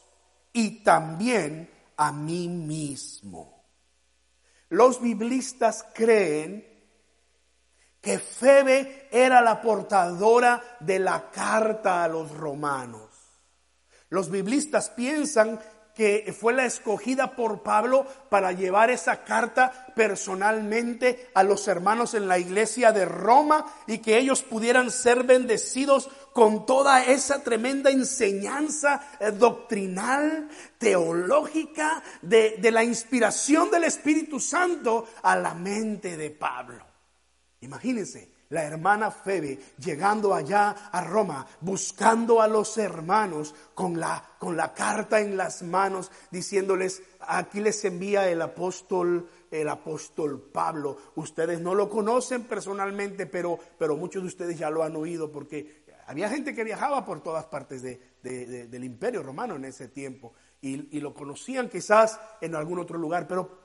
y 0.52 0.82
también 0.82 1.70
a 1.96 2.12
mí 2.12 2.48
mismo. 2.48 3.64
Los 4.70 5.00
biblistas 5.00 5.84
creen 5.94 6.66
que 8.00 8.18
Febe 8.18 9.08
era 9.10 9.40
la 9.40 9.60
portadora 9.60 10.78
de 10.80 10.98
la 10.98 11.30
carta 11.30 12.04
a 12.04 12.08
los 12.08 12.30
romanos. 12.30 13.10
Los 14.08 14.30
biblistas 14.30 14.90
piensan 14.90 15.60
que 16.00 16.32
fue 16.32 16.54
la 16.54 16.64
escogida 16.64 17.36
por 17.36 17.62
Pablo 17.62 18.06
para 18.30 18.52
llevar 18.52 18.88
esa 18.88 19.22
carta 19.22 19.92
personalmente 19.94 21.28
a 21.34 21.42
los 21.42 21.68
hermanos 21.68 22.14
en 22.14 22.26
la 22.26 22.38
iglesia 22.38 22.90
de 22.90 23.04
Roma 23.04 23.66
y 23.86 23.98
que 23.98 24.16
ellos 24.16 24.42
pudieran 24.42 24.90
ser 24.90 25.24
bendecidos 25.24 26.08
con 26.32 26.64
toda 26.64 27.04
esa 27.04 27.42
tremenda 27.42 27.90
enseñanza 27.90 29.10
eh, 29.20 29.30
doctrinal, 29.30 30.48
teológica, 30.78 32.02
de, 32.22 32.56
de 32.56 32.70
la 32.70 32.82
inspiración 32.82 33.70
del 33.70 33.84
Espíritu 33.84 34.40
Santo 34.40 35.06
a 35.22 35.36
la 35.36 35.52
mente 35.52 36.16
de 36.16 36.30
Pablo. 36.30 36.82
Imagínense, 37.60 38.32
la 38.50 38.64
hermana 38.64 39.10
Febe 39.10 39.58
llegando 39.78 40.34
allá 40.34 40.70
a 40.92 41.02
Roma, 41.02 41.46
buscando 41.60 42.42
a 42.42 42.48
los 42.48 42.76
hermanos 42.78 43.54
con 43.74 43.98
la, 43.98 44.22
con 44.38 44.56
la 44.56 44.74
carta 44.74 45.20
en 45.20 45.36
las 45.36 45.62
manos, 45.62 46.10
diciéndoles, 46.30 47.02
aquí 47.20 47.60
les 47.60 47.84
envía 47.84 48.28
el 48.28 48.42
apóstol, 48.42 49.28
el 49.50 49.68
apóstol 49.68 50.50
Pablo. 50.52 50.96
Ustedes 51.14 51.60
no 51.60 51.74
lo 51.74 51.88
conocen 51.88 52.44
personalmente, 52.44 53.26
pero, 53.26 53.58
pero 53.78 53.96
muchos 53.96 54.22
de 54.22 54.28
ustedes 54.28 54.58
ya 54.58 54.68
lo 54.68 54.82
han 54.82 54.96
oído 54.96 55.30
porque 55.30 55.84
había 56.06 56.28
gente 56.28 56.54
que 56.54 56.64
viajaba 56.64 57.04
por 57.04 57.22
todas 57.22 57.44
partes 57.46 57.82
del 57.82 58.84
imperio 58.84 59.22
romano 59.22 59.54
en 59.54 59.64
ese 59.64 59.88
tiempo 59.88 60.32
y, 60.60 60.96
y 60.96 61.00
lo 61.00 61.14
conocían 61.14 61.68
quizás 61.68 62.18
en 62.40 62.56
algún 62.56 62.80
otro 62.80 62.98
lugar, 62.98 63.28
pero 63.28 63.60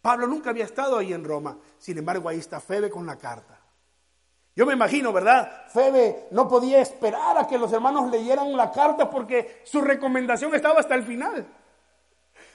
Pablo 0.00 0.28
nunca 0.28 0.50
había 0.50 0.64
estado 0.64 0.98
ahí 0.98 1.12
en 1.12 1.24
Roma. 1.24 1.58
Sin 1.78 1.98
embargo, 1.98 2.28
ahí 2.28 2.38
está 2.38 2.60
Febe 2.60 2.88
con 2.88 3.06
la 3.06 3.16
carta. 3.16 3.51
Yo 4.54 4.66
me 4.66 4.74
imagino, 4.74 5.12
¿verdad? 5.12 5.66
Febe 5.68 6.26
no 6.30 6.46
podía 6.46 6.80
esperar 6.80 7.38
a 7.38 7.46
que 7.46 7.56
los 7.56 7.72
hermanos 7.72 8.10
leyeran 8.10 8.54
la 8.56 8.70
carta 8.70 9.08
porque 9.08 9.62
su 9.64 9.80
recomendación 9.80 10.54
estaba 10.54 10.80
hasta 10.80 10.94
el 10.94 11.04
final. 11.04 11.46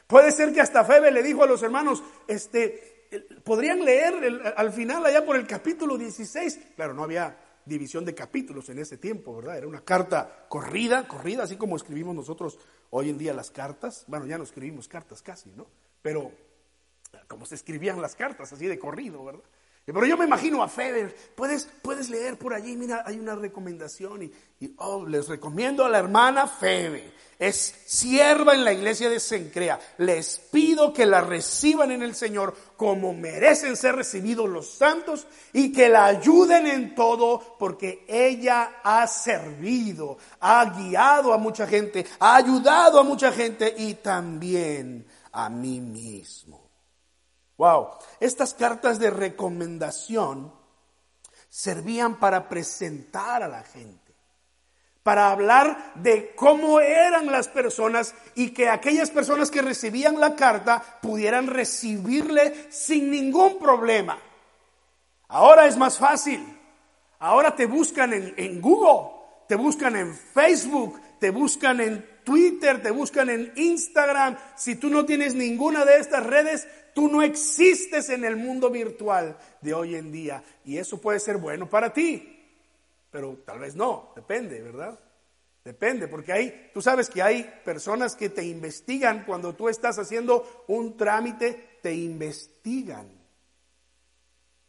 Puede 0.05 0.31
ser 0.31 0.53
que 0.53 0.61
hasta 0.61 0.85
Febe 0.85 1.11
le 1.11 1.23
dijo 1.23 1.43
a 1.43 1.47
los 1.47 1.63
hermanos, 1.63 2.03
este, 2.27 3.07
podrían 3.43 3.83
leer 3.83 4.53
al 4.55 4.71
final 4.71 5.05
allá 5.05 5.25
por 5.25 5.35
el 5.35 5.47
capítulo 5.47 5.97
16. 5.97 6.59
Claro, 6.75 6.93
no 6.93 7.03
había 7.03 7.35
división 7.65 8.05
de 8.05 8.15
capítulos 8.15 8.69
en 8.69 8.79
ese 8.79 8.97
tiempo, 8.97 9.35
¿verdad? 9.35 9.57
Era 9.57 9.67
una 9.67 9.81
carta 9.81 10.45
corrida, 10.47 11.07
corrida, 11.07 11.43
así 11.43 11.57
como 11.57 11.75
escribimos 11.75 12.15
nosotros 12.15 12.59
hoy 12.91 13.09
en 13.09 13.17
día 13.17 13.33
las 13.33 13.51
cartas. 13.51 14.05
Bueno, 14.07 14.25
ya 14.25 14.37
no 14.37 14.43
escribimos 14.43 14.87
cartas 14.87 15.21
casi, 15.21 15.51
¿no? 15.51 15.67
Pero 16.01 16.31
como 17.27 17.45
se 17.45 17.55
escribían 17.55 18.01
las 18.01 18.15
cartas, 18.15 18.53
así 18.53 18.67
de 18.67 18.79
corrido, 18.79 19.25
¿verdad? 19.25 19.43
Pero 19.93 20.05
yo 20.05 20.17
me 20.17 20.25
imagino 20.25 20.61
a 20.61 20.67
Feder, 20.67 21.15
puedes, 21.33 21.65
puedes 21.81 22.09
leer 22.09 22.37
por 22.37 22.53
allí, 22.53 22.75
mira, 22.75 23.03
hay 23.05 23.17
una 23.17 23.35
recomendación 23.35 24.21
y, 24.21 24.73
oh, 24.79 25.05
les 25.05 25.29
recomiendo 25.29 25.85
a 25.85 25.89
la 25.89 25.99
hermana 25.99 26.45
Febe, 26.45 27.13
es 27.39 27.73
sierva 27.85 28.53
en 28.53 28.65
la 28.65 28.73
iglesia 28.73 29.09
de 29.09 29.21
Sencrea, 29.21 29.79
les 29.99 30.39
pido 30.51 30.91
que 30.91 31.05
la 31.05 31.21
reciban 31.21 31.91
en 31.91 32.03
el 32.03 32.15
Señor 32.15 32.53
como 32.75 33.13
merecen 33.13 33.77
ser 33.77 33.95
recibidos 33.95 34.49
los 34.49 34.69
santos 34.73 35.25
y 35.53 35.71
que 35.71 35.87
la 35.87 36.07
ayuden 36.07 36.67
en 36.67 36.93
todo 36.93 37.55
porque 37.57 38.03
ella 38.09 38.81
ha 38.83 39.07
servido, 39.07 40.17
ha 40.41 40.65
guiado 40.65 41.31
a 41.31 41.37
mucha 41.37 41.65
gente, 41.65 42.05
ha 42.19 42.35
ayudado 42.35 42.99
a 42.99 43.03
mucha 43.03 43.31
gente 43.31 43.73
y 43.77 43.93
también 43.93 45.07
a 45.31 45.49
mí 45.49 45.79
mismo. 45.79 46.66
Wow, 47.57 47.89
estas 48.19 48.53
cartas 48.53 48.99
de 48.99 49.09
recomendación 49.09 50.53
servían 51.49 52.19
para 52.19 52.47
presentar 52.49 53.41
a 53.41 53.47
la 53.47 53.63
gente, 53.63 54.13
para 55.01 55.31
hablar 55.31 55.93
de 55.95 56.35
cómo 56.35 56.79
eran 56.79 57.31
las 57.31 57.47
personas 57.47 58.13
y 58.35 58.51
que 58.51 58.69
aquellas 58.69 59.09
personas 59.09 59.49
que 59.49 59.63
recibían 59.63 60.19
la 60.19 60.35
carta 60.35 60.99
pudieran 61.01 61.47
recibirle 61.47 62.71
sin 62.71 63.09
ningún 63.09 63.57
problema. 63.57 64.19
Ahora 65.29 65.65
es 65.65 65.77
más 65.77 65.97
fácil. 65.97 66.57
Ahora 67.19 67.55
te 67.55 67.65
buscan 67.65 68.13
en, 68.13 68.61
Google, 68.61 69.09
te 69.47 69.55
buscan 69.55 69.95
en 69.95 70.15
Facebook, 70.15 71.01
te 71.19 71.31
buscan 71.31 71.81
en 71.81 72.05
Twitter, 72.23 72.81
te 72.81 72.91
buscan 72.91 73.29
en 73.29 73.51
Instagram. 73.55 74.37
Si 74.55 74.75
tú 74.75 74.89
no 74.89 75.05
tienes 75.05 75.33
ninguna 75.33 75.85
de 75.85 75.97
estas 75.97 76.25
redes, 76.25 76.67
tú 76.93 77.07
no 77.07 77.21
existes 77.21 78.09
en 78.09 78.25
el 78.25 78.35
mundo 78.35 78.69
virtual 78.69 79.37
de 79.61 79.73
hoy 79.73 79.95
en 79.95 80.11
día. 80.11 80.43
Y 80.65 80.77
eso 80.77 80.99
puede 80.99 81.19
ser 81.19 81.37
bueno 81.37 81.69
para 81.69 81.93
ti, 81.93 82.43
pero 83.11 83.37
tal 83.45 83.59
vez 83.59 83.75
no, 83.75 84.11
depende, 84.15 84.61
¿verdad? 84.61 84.99
Depende, 85.63 86.07
porque 86.07 86.31
hay, 86.31 86.71
tú 86.73 86.81
sabes 86.81 87.09
que 87.09 87.21
hay 87.21 87.43
personas 87.65 88.15
que 88.15 88.29
te 88.29 88.43
investigan 88.45 89.25
cuando 89.25 89.53
tú 89.53 89.67
estás 89.67 89.99
haciendo 89.99 90.63
un 90.67 90.95
trámite, 90.95 91.79
te 91.81 91.93
investigan. 91.93 93.07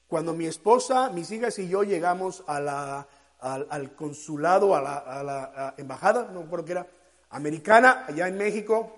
Cuando 0.09 0.35
mi 0.35 0.47
esposa, 0.47 1.11
mis 1.11 1.31
hijas 1.31 1.59
y 1.61 1.69
yo 1.69 1.83
llegamos 1.83 2.43
a 2.47 2.61
la, 2.61 3.09
al, 3.41 3.95
consulado, 3.95 4.75
a 4.75 4.81
la, 4.81 5.75
embajada, 5.77 6.29
no 6.33 6.43
recuerdo 6.43 6.65
qué 6.65 6.73
era, 6.73 6.87
americana, 7.31 8.05
allá 8.09 8.29
en 8.29 8.37
México, 8.37 8.95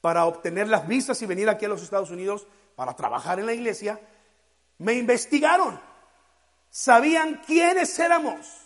para 0.00 0.24
obtener 0.26 0.68
las 0.68 0.86
visas 0.88 1.20
y 1.22 1.26
venir 1.26 1.48
aquí 1.48 1.66
a 1.66 1.68
los 1.68 1.82
Estados 1.82 2.10
Unidos 2.10 2.46
para 2.76 2.94
trabajar 2.94 3.38
en 3.38 3.46
la 3.46 3.52
iglesia, 3.52 4.00
me 4.78 4.94
investigaron. 4.94 5.78
Sabían 6.70 7.42
quiénes 7.46 7.98
éramos 7.98 8.60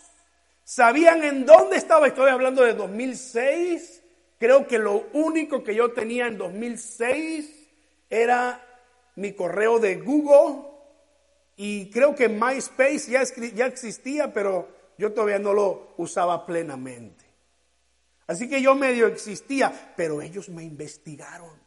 Sabían 0.64 1.22
en 1.22 1.44
dónde 1.44 1.76
estaba. 1.76 2.06
Estoy 2.06 2.30
hablando 2.30 2.62
de 2.62 2.72
2006. 2.72 4.02
Creo 4.38 4.66
que 4.66 4.78
lo 4.78 5.08
único 5.12 5.62
que 5.62 5.74
yo 5.74 5.92
tenía 5.92 6.26
en 6.26 6.38
2006 6.38 7.68
era 8.08 8.60
mi 9.16 9.34
correo 9.34 9.78
de 9.78 9.96
Google 9.96 10.73
y 11.56 11.90
creo 11.90 12.14
que 12.14 12.28
MySpace 12.28 13.10
ya, 13.10 13.66
existía, 13.66 14.32
pero 14.32 14.68
yo 14.98 15.12
todavía 15.12 15.38
no 15.38 15.52
lo 15.52 15.94
usaba 15.96 16.44
plenamente. 16.46 17.24
Así 18.26 18.48
que 18.48 18.60
yo 18.60 18.74
medio 18.74 19.06
existía, 19.06 19.92
pero 19.96 20.20
ellos 20.22 20.48
me 20.48 20.64
investigaron. 20.64 21.62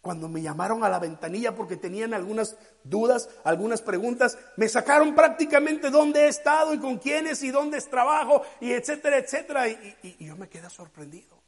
Cuando 0.00 0.28
me 0.28 0.42
llamaron 0.42 0.82
a 0.82 0.88
la 0.88 0.98
ventanilla 0.98 1.54
porque 1.54 1.76
tenían 1.76 2.12
algunas 2.12 2.56
dudas, 2.82 3.28
algunas 3.44 3.82
preguntas, 3.82 4.36
me 4.56 4.68
sacaron 4.68 5.14
prácticamente 5.14 5.90
dónde 5.90 6.24
he 6.24 6.28
estado 6.28 6.74
y 6.74 6.78
con 6.78 6.98
quiénes 6.98 7.42
y 7.42 7.50
dónde 7.50 7.80
trabajo 7.82 8.42
y 8.60 8.72
etcétera, 8.72 9.18
etcétera. 9.18 9.68
Y, 9.68 10.16
yo 10.18 10.36
me 10.36 10.48
quedé 10.48 10.68
sorprendido. 10.70 11.40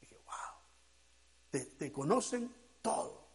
Dije, 0.00 0.16
wow, 0.24 1.60
te 1.78 1.92
conocen 1.92 2.52
todo. 2.80 3.25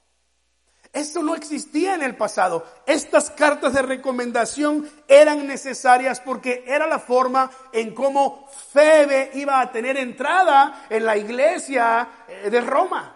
Esto 0.93 1.23
no 1.23 1.35
existía 1.35 1.95
en 1.95 2.01
el 2.01 2.17
pasado. 2.17 2.65
Estas 2.85 3.31
cartas 3.31 3.73
de 3.73 3.81
recomendación 3.81 4.89
eran 5.07 5.47
necesarias 5.47 6.19
porque 6.19 6.65
era 6.67 6.85
la 6.85 6.99
forma 6.99 7.49
en 7.71 7.93
cómo 7.93 8.49
Febe 8.73 9.31
iba 9.35 9.61
a 9.61 9.71
tener 9.71 9.95
entrada 9.95 10.85
en 10.89 11.05
la 11.05 11.15
iglesia 11.15 12.09
eh, 12.27 12.49
de 12.49 12.59
Roma. 12.59 13.15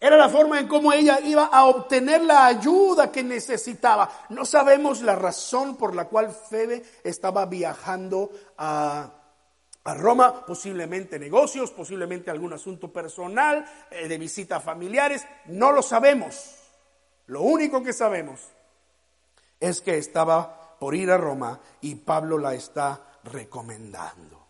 Era 0.00 0.16
la 0.16 0.28
forma 0.28 0.58
en 0.58 0.68
cómo 0.68 0.92
ella 0.92 1.20
iba 1.20 1.46
a 1.46 1.64
obtener 1.64 2.22
la 2.22 2.46
ayuda 2.46 3.12
que 3.12 3.22
necesitaba. 3.22 4.10
No 4.30 4.44
sabemos 4.44 5.02
la 5.02 5.16
razón 5.16 5.76
por 5.76 5.94
la 5.94 6.06
cual 6.06 6.30
Febe 6.30 6.82
estaba 7.02 7.44
viajando 7.46 8.30
a, 8.56 9.12
Roma, 9.84 10.44
posiblemente 10.44 11.18
negocios, 11.18 11.70
posiblemente 11.70 12.30
algún 12.30 12.52
asunto 12.52 12.92
personal, 12.92 13.64
eh, 13.90 14.08
de 14.08 14.18
visitas 14.18 14.62
familiares, 14.62 15.24
no 15.46 15.70
lo 15.70 15.80
sabemos. 15.80 16.65
Lo 17.26 17.42
único 17.42 17.82
que 17.82 17.92
sabemos 17.92 18.40
es 19.60 19.80
que 19.80 19.98
estaba 19.98 20.76
por 20.78 20.94
ir 20.94 21.10
a 21.10 21.16
Roma 21.16 21.60
y 21.80 21.94
Pablo 21.96 22.38
la 22.38 22.54
está 22.54 23.20
recomendando. 23.24 24.46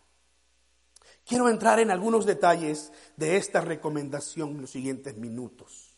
Quiero 1.25 1.49
entrar 1.49 1.79
en 1.79 1.91
algunos 1.91 2.25
detalles 2.25 2.91
de 3.15 3.35
esta 3.35 3.61
recomendación 3.61 4.51
en 4.51 4.61
los 4.61 4.71
siguientes 4.71 5.17
minutos. 5.17 5.97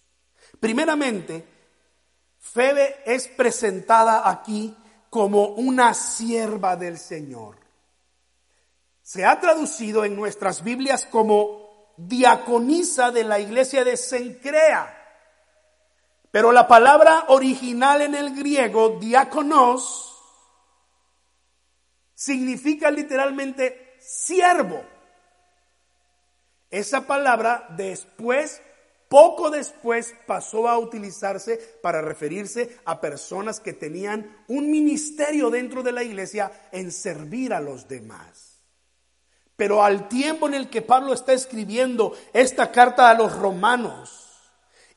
Primeramente, 0.60 1.46
Febe 2.40 3.04
es 3.06 3.28
presentada 3.28 4.30
aquí 4.30 4.76
como 5.10 5.50
una 5.50 5.94
sierva 5.94 6.76
del 6.76 6.98
Señor. 6.98 7.58
Se 9.04 9.26
ha 9.26 9.40
traducido 9.40 10.06
en 10.06 10.16
nuestras 10.16 10.64
Biblias 10.64 11.06
como 11.06 11.94
diaconisa 11.98 13.12
de 13.12 13.24
la 13.24 13.40
iglesia 13.40 13.84
de 13.84 13.98
Sencrea. 13.98 14.99
Pero 16.32 16.52
la 16.52 16.68
palabra 16.68 17.26
original 17.30 18.02
en 18.02 18.14
el 18.14 18.36
griego, 18.36 18.98
diáconos, 19.00 20.16
significa 22.14 22.92
literalmente 22.92 23.96
siervo. 24.00 24.84
Esa 26.70 27.08
palabra 27.08 27.66
después, 27.76 28.62
poco 29.08 29.50
después, 29.50 30.14
pasó 30.28 30.68
a 30.68 30.78
utilizarse 30.78 31.58
para 31.82 32.02
referirse 32.02 32.78
a 32.86 33.02
personas 33.02 33.60
que 33.60 33.74
tenían 33.74 34.44
un 34.48 34.70
ministerio 34.70 35.50
dentro 35.50 35.82
de 35.82 35.94
la 35.94 36.04
iglesia 36.04 36.52
en 36.72 36.92
servir 36.92 37.54
a 37.54 37.60
los 37.60 37.88
demás. 37.88 38.62
Pero 39.56 39.84
al 39.84 40.08
tiempo 40.08 40.48
en 40.48 40.54
el 40.54 40.70
que 40.70 40.84
Pablo 40.84 41.12
está 41.12 41.34
escribiendo 41.34 42.16
esta 42.34 42.72
carta 42.72 43.10
a 43.10 43.16
los 43.16 43.36
romanos 43.36 44.29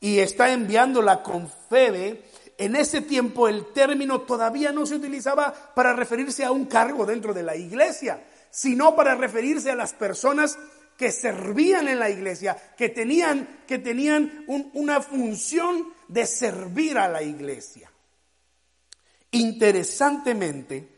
y 0.03 0.19
está 0.19 0.53
enviándola 0.53 1.23
con 1.23 1.49
Febe, 1.49 2.25
en 2.59 2.75
ese 2.75 3.03
tiempo 3.03 3.47
el 3.47 3.73
término 3.73 4.23
todavía 4.23 4.73
no 4.73 4.85
se 4.85 4.97
utilizaba 4.97 5.55
para 5.75 5.95
referirse 5.95 6.45
a 6.45 6.51
un 6.51 6.67
cargo 6.67 7.07
dentro 7.07 7.33
de 7.33 7.45
la 7.45 7.55
iglesia, 7.55 8.21
sino 8.51 8.97
para 8.97 9.15
referirse 9.15 9.71
a 9.71 9.77
las 9.77 9.93
personas 9.93 10.59
que 10.99 11.12
servían 11.12 11.87
en 11.87 12.01
la 12.01 12.11
iglesia, 12.11 12.57
que 12.77 12.88
tenían, 12.88 13.62
que 13.65 13.79
tenían 13.79 14.45
una 14.75 15.01
función 15.01 15.93
de 16.09 16.27
servir 16.27 16.99
a 16.99 17.09
la 17.09 17.23
iglesia. 17.23 17.88
Interesantemente, 19.31 20.88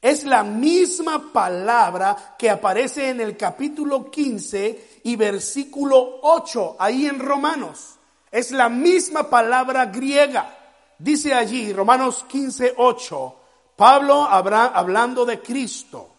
es 0.00 0.22
la 0.22 0.44
misma 0.44 1.32
palabra 1.32 2.36
que 2.38 2.48
aparece 2.48 3.08
en 3.08 3.20
el 3.20 3.36
capítulo 3.36 4.08
15 4.08 5.00
y 5.02 5.16
versículo 5.16 6.20
8, 6.22 6.76
ahí 6.78 7.06
en 7.06 7.18
Romanos. 7.18 7.95
Es 8.30 8.50
la 8.50 8.68
misma 8.68 9.30
palabra 9.30 9.86
griega. 9.86 10.56
Dice 10.98 11.34
allí, 11.34 11.72
Romanos 11.72 12.24
15, 12.28 12.74
8, 12.76 13.36
Pablo 13.76 14.22
habrá, 14.22 14.66
hablando 14.66 15.24
de 15.24 15.40
Cristo. 15.40 16.10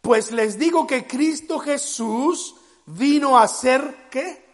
Pues 0.00 0.32
les 0.32 0.58
digo 0.58 0.86
que 0.86 1.06
Cristo 1.06 1.58
Jesús 1.58 2.54
vino 2.86 3.38
a 3.38 3.46
ser, 3.46 4.08
¿qué? 4.10 4.46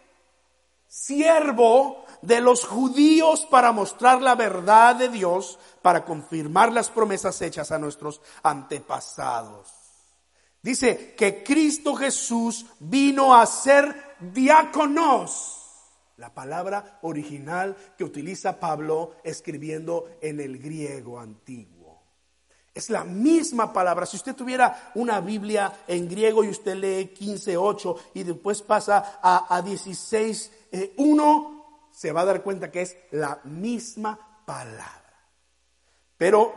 Siervo 0.87 2.05
de 2.21 2.41
los 2.41 2.65
judíos 2.65 3.45
para 3.49 3.71
mostrar 3.71 4.21
la 4.21 4.35
verdad 4.35 4.95
de 4.95 5.09
Dios, 5.09 5.59
para 5.81 6.03
confirmar 6.03 6.71
las 6.71 6.89
promesas 6.89 7.41
hechas 7.41 7.71
a 7.71 7.77
nuestros 7.77 8.21
antepasados. 8.43 9.67
Dice 10.61 11.13
que 11.15 11.43
Cristo 11.43 11.95
Jesús 11.95 12.65
vino 12.79 13.35
a 13.35 13.45
ser 13.45 14.15
diáconos. 14.19 15.64
La 16.17 16.33
palabra 16.33 16.99
original 17.01 17.75
que 17.97 18.03
utiliza 18.03 18.59
Pablo 18.59 19.15
escribiendo 19.23 20.17
en 20.21 20.39
el 20.39 20.59
griego 20.59 21.19
antiguo. 21.19 22.03
Es 22.73 22.89
la 22.89 23.05
misma 23.05 23.71
palabra. 23.71 24.05
Si 24.05 24.17
usted 24.17 24.35
tuviera 24.35 24.91
una 24.95 25.21
Biblia 25.21 25.71
en 25.87 26.09
griego 26.09 26.43
y 26.43 26.49
usted 26.49 26.75
lee 26.75 27.13
15.8 27.17 27.97
y 28.15 28.23
después 28.23 28.61
pasa 28.61 29.19
a, 29.21 29.55
a 29.55 29.63
16.1, 29.63 31.63
se 31.91 32.11
va 32.11 32.21
a 32.21 32.25
dar 32.25 32.43
cuenta 32.43 32.69
que 32.69 32.81
es 32.81 32.97
la 33.11 33.39
misma 33.45 34.43
palabra. 34.45 35.03
Pero 36.17 36.53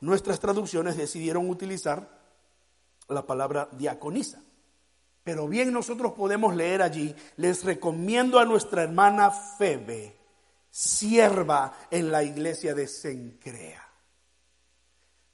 nuestras 0.00 0.40
traducciones 0.40 0.96
decidieron 0.96 1.50
utilizar 1.50 2.18
la 3.08 3.26
palabra 3.26 3.68
diaconisa. 3.72 4.40
Pero 5.28 5.46
bien 5.46 5.74
nosotros 5.74 6.14
podemos 6.14 6.56
leer 6.56 6.80
allí, 6.80 7.14
les 7.36 7.62
recomiendo 7.62 8.38
a 8.38 8.46
nuestra 8.46 8.84
hermana 8.84 9.30
Febe, 9.30 10.16
sierva 10.70 11.74
en 11.90 12.10
la 12.10 12.22
iglesia 12.22 12.74
de 12.74 12.88
Sencrea. 12.88 13.86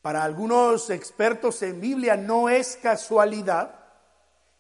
Para 0.02 0.24
algunos 0.24 0.90
expertos 0.90 1.62
en 1.62 1.80
Biblia 1.80 2.16
no 2.16 2.48
es 2.48 2.76
casualidad 2.82 3.84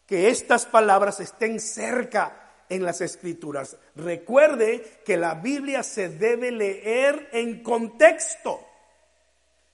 que 0.06 0.28
estas 0.28 0.66
palabras 0.66 1.18
estén 1.18 1.58
cerca 1.58 2.52
en 2.68 2.84
las 2.84 3.00
escrituras. 3.00 3.76
Recuerde 3.96 5.02
que 5.04 5.16
la 5.16 5.34
Biblia 5.34 5.82
se 5.82 6.10
debe 6.10 6.52
leer 6.52 7.28
en 7.32 7.60
contexto. 7.64 8.64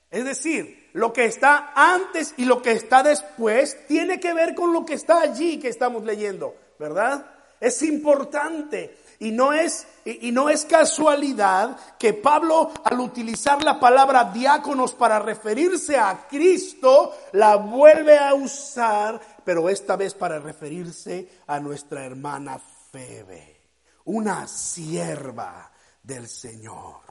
Es 0.09 0.25
decir, 0.25 0.80
lo 0.93 1.13
que 1.13 1.25
está 1.25 1.71
antes 1.75 2.33
y 2.37 2.45
lo 2.45 2.61
que 2.61 2.71
está 2.71 3.03
después 3.03 3.85
tiene 3.87 4.19
que 4.19 4.33
ver 4.33 4.55
con 4.55 4.73
lo 4.73 4.85
que 4.85 4.93
está 4.95 5.21
allí 5.21 5.59
que 5.59 5.69
estamos 5.69 6.03
leyendo, 6.03 6.55
¿verdad? 6.79 7.25
Es 7.59 7.81
importante 7.83 8.97
Y 9.19 9.31
no 9.31 9.53
es, 9.53 9.85
y 10.03 10.31
no 10.31 10.49
es 10.49 10.65
casualidad 10.65 11.77
que 11.99 12.11
Pablo, 12.11 12.71
al 12.83 12.99
utilizar 12.99 13.63
la 13.63 13.79
palabra 13.79 14.31
diáconos 14.33 14.95
para 14.95 15.19
referirse 15.19 15.95
a 15.95 16.27
Cristo, 16.27 17.15
la 17.33 17.57
vuelve 17.57 18.17
a 18.17 18.33
usar, 18.33 19.21
pero 19.45 19.69
esta 19.69 19.95
vez 19.95 20.15
para 20.15 20.39
referirse 20.39 21.29
a 21.45 21.59
nuestra 21.59 22.03
hermana 22.03 22.59
Febe, 22.91 23.61
una 24.05 24.47
sierva 24.47 25.71
del 26.01 26.27
Señor, 26.27 27.01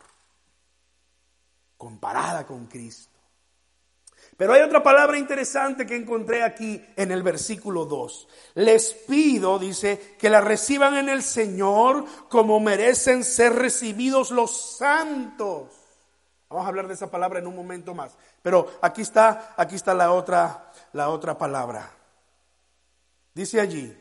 comparada 1.76 2.44
con 2.44 2.66
Cristo. 2.66 3.09
Pero 4.40 4.54
hay 4.54 4.62
otra 4.62 4.82
palabra 4.82 5.18
interesante 5.18 5.84
que 5.84 5.94
encontré 5.94 6.42
aquí 6.42 6.82
en 6.96 7.10
el 7.10 7.22
versículo 7.22 7.84
2. 7.84 8.26
Les 8.54 8.94
pido, 8.94 9.58
dice, 9.58 10.16
que 10.18 10.30
la 10.30 10.40
reciban 10.40 10.96
en 10.96 11.10
el 11.10 11.22
Señor 11.22 12.06
como 12.30 12.58
merecen 12.58 13.22
ser 13.22 13.52
recibidos 13.52 14.30
los 14.30 14.78
santos. 14.78 15.68
Vamos 16.48 16.64
a 16.64 16.68
hablar 16.68 16.88
de 16.88 16.94
esa 16.94 17.10
palabra 17.10 17.38
en 17.38 17.48
un 17.48 17.54
momento 17.54 17.94
más. 17.94 18.16
Pero 18.40 18.78
aquí 18.80 19.02
está, 19.02 19.52
aquí 19.58 19.74
está 19.74 19.92
la 19.92 20.10
otra, 20.10 20.72
la 20.94 21.10
otra 21.10 21.36
palabra. 21.36 21.92
Dice 23.34 23.60
allí, 23.60 23.94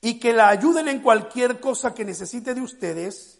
y 0.00 0.18
que 0.18 0.32
la 0.32 0.48
ayuden 0.48 0.88
en 0.88 1.02
cualquier 1.02 1.60
cosa 1.60 1.92
que 1.92 2.06
necesite 2.06 2.54
de 2.54 2.62
ustedes, 2.62 3.38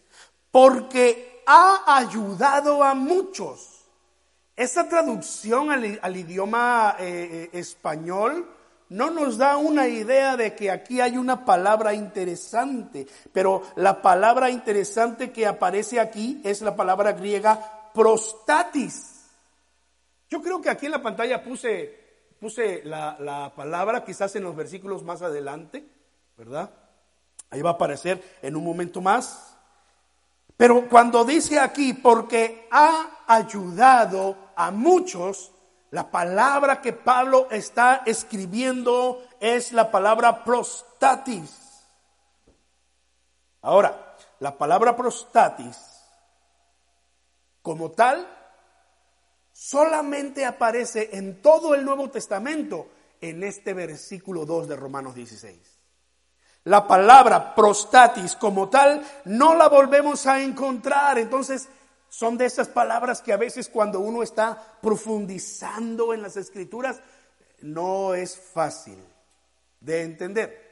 porque 0.50 1.42
ha 1.46 1.96
ayudado 1.96 2.84
a 2.84 2.92
muchos. 2.92 3.77
Esa 4.58 4.88
traducción 4.88 5.70
al, 5.70 6.16
idioma 6.16 6.96
eh, 6.98 7.48
eh, 7.52 7.58
español 7.60 8.44
no 8.88 9.08
nos 9.08 9.38
da 9.38 9.56
una 9.56 9.86
idea 9.86 10.36
de 10.36 10.56
que 10.56 10.72
aquí 10.72 11.00
hay 11.00 11.16
una 11.16 11.44
palabra 11.44 11.94
interesante, 11.94 13.06
pero 13.32 13.62
la 13.76 14.02
palabra 14.02 14.50
interesante 14.50 15.30
que 15.30 15.46
aparece 15.46 16.00
aquí 16.00 16.40
es 16.42 16.60
la 16.60 16.74
palabra 16.74 17.12
griega 17.12 17.90
prostatis. 17.94 19.28
Yo 20.28 20.42
creo 20.42 20.60
que 20.60 20.70
aquí 20.70 20.86
en 20.86 20.92
la 20.92 21.02
pantalla 21.02 21.44
puse, 21.44 22.26
puse 22.40 22.82
la, 22.82 23.16
la 23.20 23.54
palabra, 23.54 24.04
quizás 24.04 24.34
en 24.34 24.42
los 24.42 24.56
versículos 24.56 25.04
más 25.04 25.22
adelante, 25.22 25.86
¿verdad? 26.36 26.68
Ahí 27.50 27.62
va 27.62 27.70
a 27.70 27.74
aparecer 27.74 28.20
en 28.42 28.56
un 28.56 28.64
momento 28.64 29.00
más. 29.00 29.54
Pero 30.56 30.88
cuando 30.88 31.24
dice 31.24 31.60
aquí, 31.60 31.92
porque 31.92 32.66
ha 32.72 33.24
ayudado 33.28 34.47
a 34.58 34.72
muchos, 34.72 35.52
la 35.92 36.10
palabra 36.10 36.82
que 36.82 36.92
Pablo 36.92 37.46
está 37.50 38.02
escribiendo 38.04 39.22
es 39.38 39.72
la 39.72 39.88
palabra 39.92 40.42
prostatis. 40.42 41.84
Ahora, 43.62 44.16
la 44.40 44.58
palabra 44.58 44.96
prostatis, 44.96 45.78
como 47.62 47.92
tal, 47.92 48.26
solamente 49.52 50.44
aparece 50.44 51.10
en 51.12 51.40
todo 51.40 51.76
el 51.76 51.84
Nuevo 51.84 52.10
Testamento 52.10 52.88
en 53.20 53.44
este 53.44 53.74
versículo 53.74 54.44
2 54.44 54.68
de 54.68 54.76
Romanos 54.76 55.14
16. 55.14 55.56
La 56.64 56.86
palabra 56.86 57.54
prostatis 57.54 58.34
como 58.34 58.68
tal 58.68 59.06
no 59.24 59.54
la 59.54 59.68
volvemos 59.68 60.26
a 60.26 60.42
encontrar. 60.42 61.18
Entonces, 61.18 61.68
son 62.08 62.38
de 62.38 62.46
esas 62.46 62.68
palabras 62.68 63.22
que 63.22 63.32
a 63.32 63.36
veces 63.36 63.68
cuando 63.68 64.00
uno 64.00 64.22
está 64.22 64.78
profundizando 64.80 66.14
en 66.14 66.22
las 66.22 66.36
escrituras 66.36 67.00
no 67.60 68.14
es 68.14 68.36
fácil 68.36 68.98
de 69.80 70.02
entender. 70.02 70.68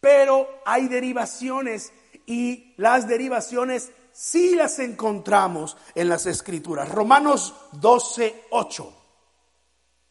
Pero 0.00 0.48
hay 0.64 0.88
derivaciones 0.88 1.92
y 2.26 2.74
las 2.76 3.08
derivaciones 3.08 3.90
sí 4.12 4.54
las 4.54 4.78
encontramos 4.78 5.76
en 5.94 6.08
las 6.08 6.26
escrituras. 6.26 6.88
Romanos 6.88 7.54
12, 7.72 8.44
8. 8.50 8.92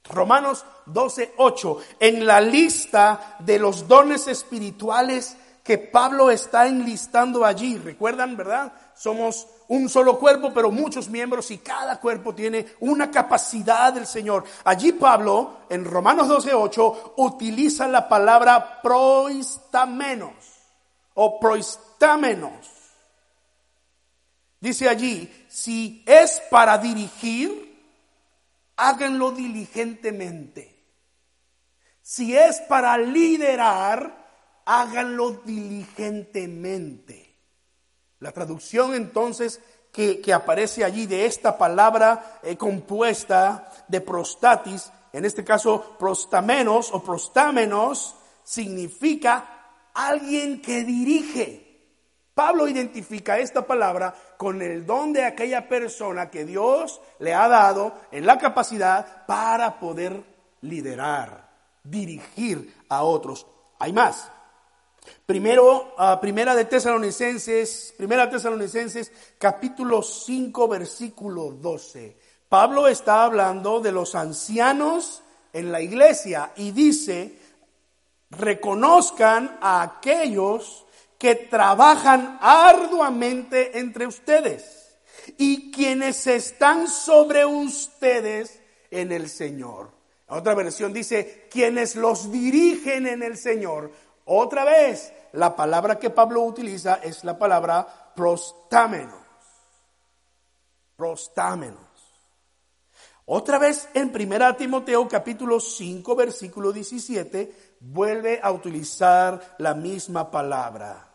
Romanos 0.10 0.66
12, 0.88 1.34
8. 1.38 1.78
En 2.00 2.26
la 2.26 2.42
lista 2.42 3.38
de 3.40 3.60
los 3.60 3.88
dones 3.88 4.28
espirituales 4.28 5.38
que 5.64 5.78
Pablo 5.78 6.32
está 6.32 6.68
enlistando 6.68 7.46
allí. 7.46 7.78
¿Recuerdan, 7.78 8.38
verdad? 8.38 8.74
Somos 8.96 9.48
un 9.70 9.90
solo 9.90 10.18
cuerpo, 10.18 10.54
pero 10.54 10.72
muchos 10.72 11.10
miembros 11.10 11.52
y 11.52 11.58
cada 11.58 12.00
cuerpo 12.00 12.34
tiene 12.34 12.66
una 12.80 13.12
capacidad 13.12 13.94
del 13.94 14.08
Señor. 14.08 14.44
Allí 14.64 14.94
Pablo, 14.94 15.62
en 15.70 15.84
Romanos 15.86 16.28
12:8, 16.28 17.14
utiliza 17.18 17.88
la 17.88 18.08
palabra 18.08 18.82
proistamenos 18.82 20.34
o 21.16 21.40
proistamenos. 21.40 22.52
Dice 24.60 24.90
allí, 24.90 25.32
si 25.48 26.04
es 26.06 26.42
para 26.50 26.78
dirigir, 26.78 27.68
háganlo 28.76 29.32
diligentemente. 29.32 30.76
Si 32.02 32.36
es 32.36 32.60
para 32.62 32.98
liderar, 32.98 34.28
háganlo 34.66 35.32
diligentemente. 35.44 37.27
La 38.20 38.32
traducción 38.32 38.94
entonces 38.96 39.62
que, 39.92 40.34
aparece 40.34 40.84
allí 40.84 41.08
de 41.08 41.26
esta 41.26 41.58
palabra 41.58 42.40
eh, 42.44 42.56
compuesta 42.56 43.72
de 43.88 44.02
prostatis, 44.02 44.92
en 45.12 45.26
este 45.26 45.44
caso 45.44 45.96
prostamenos 45.98 46.92
o 46.94 47.02
prostámenos, 47.02 48.16
significa 48.44 49.90
alguien 49.94 50.62
que 50.62 50.84
dirige. 50.84 51.64
Pablo 52.36 52.68
identifica 52.68 53.40
esta 53.40 53.66
palabra 53.66 54.14
con 54.38 54.62
el 54.62 54.86
don 54.86 55.12
de 55.14 55.26
aquella 55.26 55.68
persona 55.68 56.30
que 56.30 56.46
Dios 56.46 57.02
le 57.18 57.34
ha 57.34 57.48
dado 57.48 57.94
en 58.12 58.28
la 58.28 58.38
capacidad 58.38 59.26
para 59.26 59.80
poder 59.80 60.24
liderar, 60.62 61.50
dirigir 61.84 62.76
a 62.90 63.02
otros. 63.02 63.48
Hay 63.80 63.92
más. 63.92 64.30
Primero, 65.26 65.96
uh, 65.98 66.20
primera 66.20 66.56
de 66.56 66.66
Tesalonicenses, 66.66 67.94
primera 67.98 68.30
Tesalonicenses, 68.30 69.12
capítulo 69.38 70.02
5, 70.02 70.68
versículo 70.68 71.52
12. 71.52 72.18
Pablo 72.50 72.88
está 72.88 73.24
hablando 73.24 73.80
de 73.80 73.92
los 73.92 74.16
ancianos 74.16 75.24
en 75.54 75.72
la 75.72 75.82
iglesia 75.82 76.54
y 76.56 76.72
dice, 76.72 77.38
reconozcan 78.30 79.58
a 79.62 79.82
aquellos 79.82 80.86
que 81.18 81.36
trabajan 81.36 82.38
arduamente 82.42 83.80
entre 83.80 84.08
ustedes 84.08 84.98
y 85.38 85.72
quienes 85.72 86.28
están 86.28 86.88
sobre 86.88 87.46
ustedes 87.46 88.62
en 88.92 89.12
el 89.12 89.30
Señor. 89.30 89.92
Otra 90.30 90.56
versión 90.56 90.94
dice, 90.94 91.48
quienes 91.50 91.96
los 91.96 92.32
dirigen 92.32 93.08
en 93.08 93.24
el 93.24 93.38
Señor. 93.38 93.92
Otra 94.28 94.66
vez, 94.66 95.14
la 95.34 95.56
palabra 95.56 95.98
que 95.98 96.10
Pablo 96.10 96.44
utiliza 96.44 96.96
es 96.96 97.24
la 97.24 97.38
palabra 97.38 98.12
prostámenos. 98.14 99.24
Prostámenos. 100.96 101.88
Otra 103.26 103.58
vez 103.58 103.90
en 103.94 104.14
1 104.14 104.56
Timoteo 104.56 105.08
capítulo 105.08 105.60
5 105.60 106.16
versículo 106.16 106.72
17 106.72 107.78
vuelve 107.82 108.40
a 108.42 108.52
utilizar 108.52 109.56
la 109.60 109.74
misma 109.74 110.32
palabra. 110.32 111.14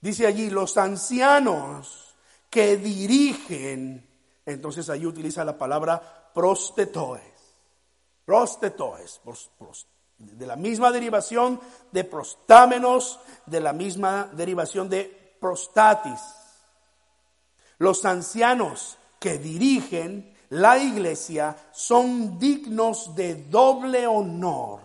Dice 0.00 0.26
allí 0.26 0.50
los 0.50 0.76
ancianos 0.76 2.14
que 2.50 2.76
dirigen, 2.76 4.06
entonces 4.44 4.90
allí 4.90 5.06
utiliza 5.06 5.44
la 5.44 5.56
palabra 5.56 6.30
prostetoes. 6.34 7.22
Prostetoes, 8.24 9.20
de 10.18 10.46
la 10.46 10.56
misma 10.56 10.92
derivación 10.92 11.60
de 11.92 12.04
prostámenos, 12.04 13.20
de 13.46 13.60
la 13.60 13.72
misma 13.72 14.30
derivación 14.32 14.88
de 14.88 15.36
prostatis. 15.40 16.20
Los 17.78 18.04
ancianos 18.04 18.98
que 19.18 19.38
dirigen 19.38 20.34
la 20.50 20.78
iglesia 20.78 21.56
son 21.72 22.38
dignos 22.38 23.14
de 23.16 23.34
doble 23.34 24.06
honor, 24.06 24.80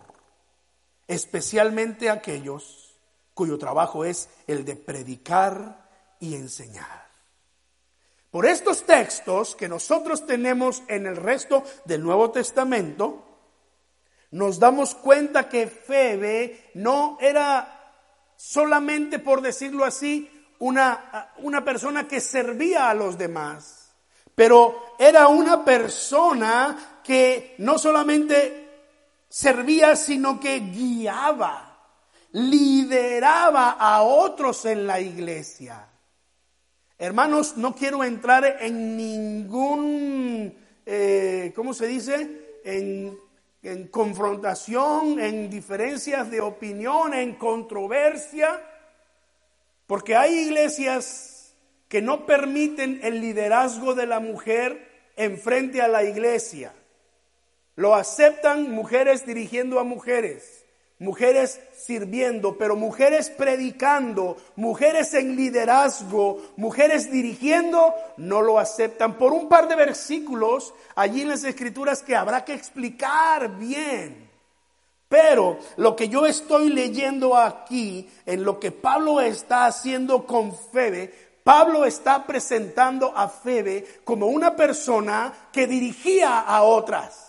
especialmente 1.08 2.10
aquellos 2.10 2.98
cuyo 3.34 3.58
trabajo 3.58 4.04
es 4.04 4.30
el 4.48 4.66
de 4.66 4.76
predicar 4.76 5.88
y 6.20 6.36
enseñar. 6.36 7.08
Por 8.32 8.46
estos 8.46 8.86
textos 8.86 9.56
que 9.56 9.70
nosotros 9.70 10.26
tenemos 10.26 10.84
en 10.88 11.08
el 11.08 11.16
resto 11.16 11.64
del 11.86 12.04
Nuevo 12.04 12.32
Testamento, 12.32 13.29
nos 14.32 14.60
damos 14.60 14.96
cuenta 14.96 15.50
que 15.50 15.68
Febe 15.68 16.72
no 16.76 17.18
era 17.20 17.94
solamente, 18.36 19.20
por 19.20 19.42
decirlo 19.42 19.86
así, 19.86 20.30
una, 20.60 21.32
una 21.38 21.64
persona 21.64 22.08
que 22.08 22.20
servía 22.20 22.90
a 22.90 22.94
los 22.94 23.18
demás, 23.18 23.92
pero 24.36 24.96
era 25.00 25.28
una 25.28 25.66
persona 25.66 27.02
que 27.04 27.56
no 27.58 27.78
solamente 27.78 28.70
servía, 29.28 29.96
sino 29.96 30.40
que 30.40 30.60
guiaba. 30.60 31.66
lideraba 32.32 33.72
a 33.72 34.04
otros 34.04 34.64
en 34.66 34.86
la 34.86 35.00
iglesia. 35.00 35.88
Hermanos, 36.98 37.58
no 37.58 37.74
quiero 37.74 38.04
entrar 38.04 38.58
en 38.60 38.96
ningún, 38.96 40.54
eh, 40.86 41.52
¿cómo 41.56 41.74
se 41.74 41.88
dice? 41.88 42.60
En, 42.64 43.18
en 43.62 43.88
confrontación, 43.88 45.20
en 45.20 45.50
diferencias 45.50 46.32
de 46.32 46.42
opinión, 46.42 47.14
en 47.14 47.36
controversia, 47.36 48.62
porque 49.86 50.16
hay 50.16 50.34
iglesias 50.34 51.56
que 51.88 52.02
no 52.02 52.26
permiten 52.26 53.00
el 53.04 53.20
liderazgo 53.20 53.96
de 53.96 54.06
la 54.06 54.20
mujer 54.20 55.12
en 55.16 55.38
frente 55.38 55.82
a 55.82 55.88
la 55.88 56.04
iglesia. 56.04 56.74
Lo 57.76 57.96
aceptan 57.96 58.72
mujeres 58.72 59.26
dirigiendo 59.26 59.80
a 59.80 59.84
mujeres, 59.84 60.59
mujeres 61.00 61.60
sirviendo, 61.76 62.58
pero 62.58 62.76
mujeres 62.76 63.30
predicando, 63.30 64.38
mujeres 64.56 65.14
en 65.14 65.36
liderazgo, 65.36 66.42
mujeres 66.58 67.12
dirigiendo, 67.12 67.94
no 68.18 68.42
lo 68.42 68.60
aceptan. 68.60 69.18
Por 69.18 69.34
un 69.34 69.48
par 69.48 69.68
de 69.68 69.76
versículos 69.76 70.74
allí 70.96 71.22
en 71.22 71.30
las 71.30 71.44
escrituras 71.46 72.04
que 72.04 72.16
habrá 72.16 72.44
que 72.44 72.54
explicar 72.54 73.58
bien. 73.58 74.30
Pero 75.08 75.58
lo 75.78 75.96
que 75.96 76.08
yo 76.08 76.28
estoy 76.28 76.70
leyendo 76.70 77.36
aquí, 77.36 78.08
en 78.28 78.44
lo 78.44 78.60
que 78.60 78.72
Pablo 78.72 79.22
está 79.22 79.66
haciendo 79.66 80.28
con 80.28 80.56
Febe, 80.56 81.30
Pablo 81.44 81.86
está 81.86 82.28
presentando 82.28 83.12
a 83.16 83.28
Febe 83.28 84.02
como 84.04 84.28
una 84.28 84.56
persona 84.56 85.34
que 85.52 85.66
dirigía 85.66 86.42
a 86.42 86.62
otras. 86.62 87.29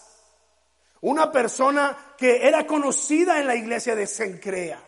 Una 1.03 1.33
persona 1.33 1.97
que 2.19 2.47
era 2.47 2.67
conocida 2.67 3.41
en 3.41 3.47
la 3.47 3.57
iglesia 3.57 3.95
de 3.95 4.07
Sencrea. 4.07 4.83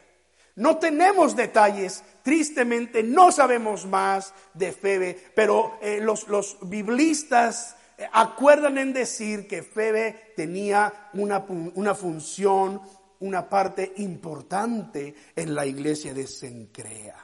No 0.57 0.77
tenemos 0.77 1.35
detalles, 1.35 2.05
tristemente 2.23 3.03
no 3.03 3.33
sabemos 3.33 3.87
más 3.87 4.35
de 4.53 4.73
Febe, 4.73 5.19
pero 5.35 5.79
eh, 5.81 6.01
los, 6.03 6.29
los, 6.29 6.59
biblistas 6.61 7.75
eh, 7.97 8.07
acuerdan 8.13 8.77
en 8.77 8.93
decir 8.93 9.49
que 9.49 9.63
Febe 9.63 10.35
tenía 10.37 11.09
una, 11.15 11.47
una 11.75 11.95
función, 11.95 12.83
una 13.21 13.49
parte 13.49 13.95
importante 13.97 15.15
en 15.35 15.55
la 15.55 15.65
iglesia 15.65 16.13
de 16.13 16.27
Sencrea. 16.27 17.17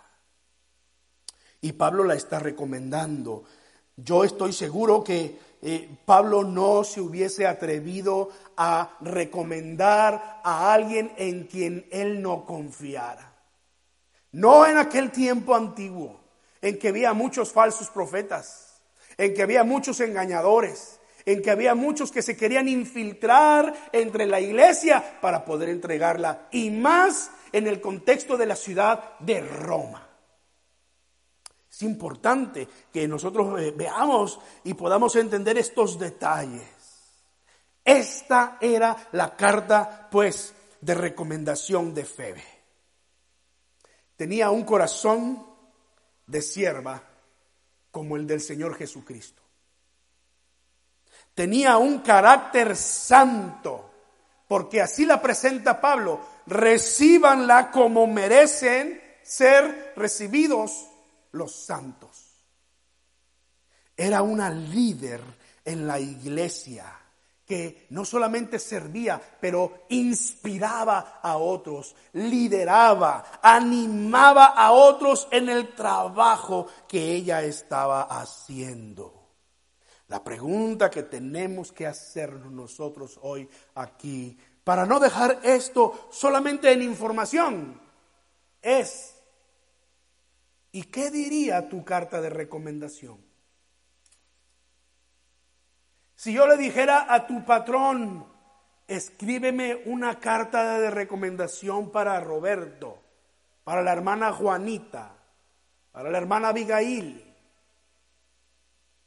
Y 1.61 1.73
Pablo 1.73 2.05
la 2.05 2.15
está 2.15 2.39
recomendando. 2.39 3.45
Yo 3.97 4.25
estoy 4.25 4.55
seguro 4.55 5.05
que 5.05 5.39
eh, 5.61 5.89
Pablo 6.05 6.45
no 6.45 6.85
se 6.85 7.01
hubiese 7.01 7.47
atrevido 7.47 8.31
a 8.57 8.97
recomendar 9.01 10.41
a 10.45 10.73
alguien 10.73 11.13
en 11.17 11.45
quien 11.45 11.87
él 11.91 12.23
no 12.23 12.45
confiara. 12.45 13.33
No 14.33 14.67
en 14.67 14.77
aquel 14.77 15.11
tiempo 15.11 15.55
antiguo, 15.55 16.21
en 16.61 16.79
que 16.79 16.89
había 16.89 17.13
muchos 17.13 17.53
falsos 17.53 17.89
profetas, 17.91 18.81
en 19.17 19.35
que 19.35 19.43
había 19.43 19.65
muchos 19.65 20.01
engañadores, 20.01 21.01
en 21.25 21.43
que 21.43 21.51
había 21.51 21.75
muchos 21.75 22.13
que 22.13 22.23
se 22.23 22.37
querían 22.37 22.69
infiltrar 22.69 23.75
entre 23.93 24.27
la 24.27 24.41
iglesia 24.41 25.21
para 25.21 25.45
poder 25.45 25.69
entregarla, 25.69 26.49
y 26.51 26.71
más 26.71 27.31
en 27.53 27.67
el 27.67 27.81
contexto 27.81 28.37
de 28.37 28.47
la 28.47 28.57
ciudad 28.57 29.19
de 29.19 29.41
Roma. 29.41 30.08
Es 31.79 31.85
importante 31.85 32.67
que 32.93 33.07
nosotros 33.07 33.61
eh, 33.61 33.71
veamos 33.71 34.41
y 34.65 34.75
podamos 34.75 35.15
entender 35.15 35.59
estos 35.59 35.97
detalles. 35.97 36.67
Esta 37.85 38.59
era 38.61 38.97
la 39.13 39.37
carta, 39.37 40.09
pues, 40.11 40.53
de 40.81 40.95
recomendación 40.95 41.95
de 41.95 42.05
Febe. 42.05 42.45
Tenía 44.17 44.51
un 44.51 44.65
corazón 44.65 45.47
de 46.27 46.43
sierva 46.43 47.01
como 47.93 48.17
el 48.17 48.27
del 48.27 48.41
Señor 48.41 48.75
Jesucristo. 48.75 49.41
Tenía 51.33 51.77
un 51.77 52.01
carácter 52.01 52.75
santo, 52.75 53.89
porque 54.49 54.83
así 54.83 55.07
la 55.07 55.23
presenta 55.23 55.81
Pablo. 55.81 56.19
Recíbanla 56.45 57.71
como 57.71 58.09
merecen 58.09 59.01
ser 59.23 59.93
recibidos 59.95 60.89
los 61.33 61.55
santos. 61.55 62.45
Era 63.97 64.23
una 64.23 64.51
líder 64.51 65.21
en 65.65 65.87
la 65.87 65.99
iglesia 65.99 66.99
que 67.49 67.87
no 67.91 68.05
solamente 68.05 68.59
servía, 68.59 69.21
pero 69.41 69.87
inspiraba 69.89 71.19
a 71.23 71.39
otros, 71.39 71.97
lideraba, 72.13 73.41
animaba 73.43 74.49
a 74.49 74.73
otros 74.73 75.27
en 75.31 75.49
el 75.49 75.75
trabajo 75.75 76.67
que 76.87 77.13
ella 77.13 77.43
estaba 77.43 78.03
haciendo. 78.03 79.19
La 80.09 80.23
pregunta 80.23 80.91
que 80.91 81.05
tenemos 81.05 81.73
que 81.73 81.87
hacernos 81.87 82.53
nosotros 82.53 83.19
hoy 83.23 83.49
aquí, 83.75 84.37
para 84.63 84.85
no 84.85 85.01
dejar 85.01 85.41
esto 85.43 86.09
solamente 86.11 86.71
en 86.71 86.83
información, 86.83 87.81
es 88.61 89.15
¿Y 90.79 90.85
qué 90.85 91.11
diría 91.11 91.69
tu 91.69 91.85
carta 91.85 92.21
de 92.21 92.31
recomendación? 92.31 93.19
Si 96.15 96.33
yo 96.33 96.47
le 96.47 96.57
dijera 96.57 97.13
a 97.13 97.27
tu 97.27 97.45
patrón, 97.45 98.25
escríbeme 98.87 99.83
una 99.87 100.21
carta 100.21 100.79
de 100.79 100.89
recomendación 100.93 101.91
para 101.91 102.21
Roberto, 102.21 103.03
para 103.65 103.83
la 103.83 103.93
hermana 103.93 104.33
Juanita, 104.33 105.17
para 105.91 106.11
la 106.11 106.19
hermana 106.19 106.51
Abigail. 106.51 107.25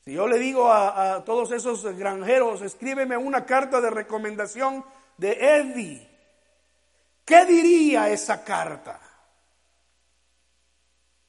Si 0.04 0.12
yo 0.12 0.28
le 0.28 0.40
digo 0.40 0.70
a, 0.70 1.24
todos 1.24 1.54
esos 1.54 1.86
granjeros, 1.96 2.64
escríbeme 2.64 3.16
una 3.16 3.46
carta 3.46 3.80
de 3.80 3.92
recomendación 3.92 4.84
de 5.16 5.32
Eddie, 5.40 6.10
¿qué 7.24 7.46
diría 7.46 8.10
esa 8.10 8.44
carta? 8.44 9.11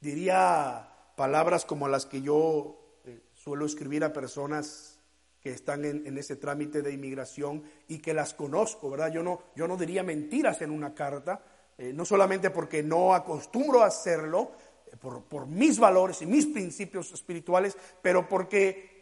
Diría 0.02 0.88
palabras 1.16 1.64
como 1.64 1.88
las 1.88 2.06
que 2.06 2.20
yo 2.20 2.98
eh, 3.04 3.22
suelo 3.34 3.64
escribir 3.64 4.04
a 4.04 4.12
personas 4.12 4.98
que 5.40 5.50
están 5.50 5.84
en, 5.84 6.18
ese 6.18 6.36
trámite 6.36 6.82
de 6.82 6.92
inmigración 6.92 7.64
y 7.88 7.98
que 7.98 8.14
las 8.14 8.34
conozco, 8.34 8.90
¿verdad? 8.90 9.12
Yo 9.12 9.22
no, 9.22 9.42
yo 9.56 9.66
no 9.66 9.76
diría 9.76 10.04
mentiras 10.04 10.62
en 10.62 10.70
una 10.70 10.94
carta, 10.94 11.42
eh, 11.78 11.92
no 11.92 12.04
solamente 12.04 12.50
porque 12.50 12.82
no 12.82 13.14
acostumbro 13.14 13.82
a 13.82 13.86
hacerlo, 13.86 14.52
eh, 14.86 14.96
por, 14.96 15.46
mis 15.46 15.80
valores 15.80 16.22
y 16.22 16.26
mis 16.26 16.46
principios 16.46 17.12
espirituales, 17.12 17.76
pero 18.00 18.28
porque 18.28 18.92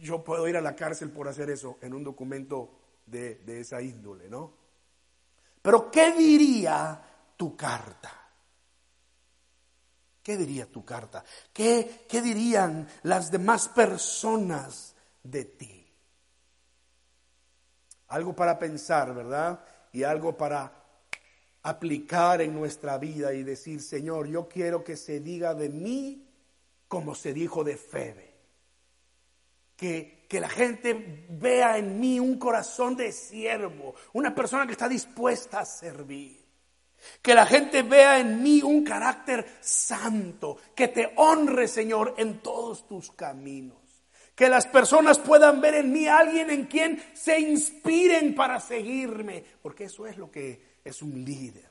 yo 0.00 0.24
puedo 0.24 0.48
ir 0.48 0.56
a 0.56 0.60
la 0.60 0.74
cárcel 0.74 1.10
por 1.10 1.28
hacer 1.28 1.50
eso 1.50 1.78
en 1.82 1.94
un 1.94 2.02
documento 2.02 2.72
de, 3.06 3.36
de 3.36 3.60
esa 3.60 3.80
índole, 3.80 4.28
¿no? 4.28 4.52
Pero 5.62 5.88
¿qué 5.88 6.12
diría 6.12 7.00
tu 7.36 7.56
carta? 7.56 8.19
¿Qué 10.22 10.36
diría 10.36 10.66
tu 10.66 10.84
carta? 10.84 11.24
¿Qué, 11.52 12.04
¿Qué, 12.08 12.20
dirían 12.20 12.86
las 13.02 13.30
demás 13.30 13.68
personas 13.68 14.94
de 15.22 15.44
ti? 15.44 15.86
Algo 18.08 18.34
para 18.34 18.58
pensar, 18.58 19.14
¿verdad? 19.14 19.64
Y 19.92 20.02
algo 20.02 20.36
para 20.36 20.72
aplicar 21.62 22.40
en 22.42 22.54
nuestra 22.54 22.98
vida 22.98 23.32
y 23.32 23.42
decir, 23.42 23.80
Señor, 23.82 24.26
yo 24.26 24.48
quiero 24.48 24.84
que 24.84 24.96
se 24.96 25.20
diga 25.20 25.54
de 25.54 25.68
mí 25.68 26.26
como 26.88 27.14
se 27.14 27.32
dijo 27.32 27.64
de 27.64 27.76
Febe. 27.76 28.30
Que, 29.76 30.26
que 30.28 30.40
la 30.40 30.48
gente 30.48 31.26
vea 31.30 31.78
en 31.78 31.98
mí 31.98 32.20
un 32.20 32.38
corazón 32.38 32.96
de 32.96 33.12
siervo, 33.12 33.94
una 34.12 34.34
persona 34.34 34.66
que 34.66 34.72
está 34.72 34.88
dispuesta 34.88 35.60
a 35.60 35.64
servir. 35.64 36.39
Que 37.22 37.34
la 37.34 37.46
gente 37.46 37.82
vea 37.82 38.18
en 38.18 38.42
mí 38.42 38.62
un 38.62 38.84
carácter 38.84 39.58
santo, 39.60 40.56
que 40.74 40.88
te 40.88 41.12
honre, 41.16 41.68
Señor, 41.68 42.14
en 42.18 42.40
todos 42.40 42.86
tus 42.86 43.10
caminos. 43.12 43.78
Que 44.34 44.48
las 44.48 44.66
personas 44.66 45.18
puedan 45.18 45.60
ver 45.60 45.74
en 45.74 45.92
mí 45.92 46.06
a 46.06 46.18
alguien 46.18 46.50
en 46.50 46.64
quien 46.64 47.02
se 47.12 47.38
inspiren 47.38 48.34
para 48.34 48.58
seguirme, 48.58 49.44
porque 49.62 49.84
eso 49.84 50.06
es 50.06 50.16
lo 50.16 50.30
que 50.30 50.78
es 50.82 51.02
un 51.02 51.24
líder. 51.24 51.68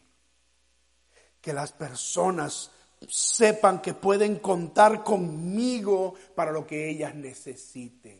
Que 1.41 1.53
las 1.53 1.71
personas 1.71 2.69
sepan 3.07 3.81
que 3.81 3.93
pueden 3.93 4.37
contar 4.37 5.03
conmigo 5.03 6.13
para 6.35 6.51
lo 6.51 6.67
que 6.67 6.89
ellas 6.89 7.15
necesiten. 7.15 8.19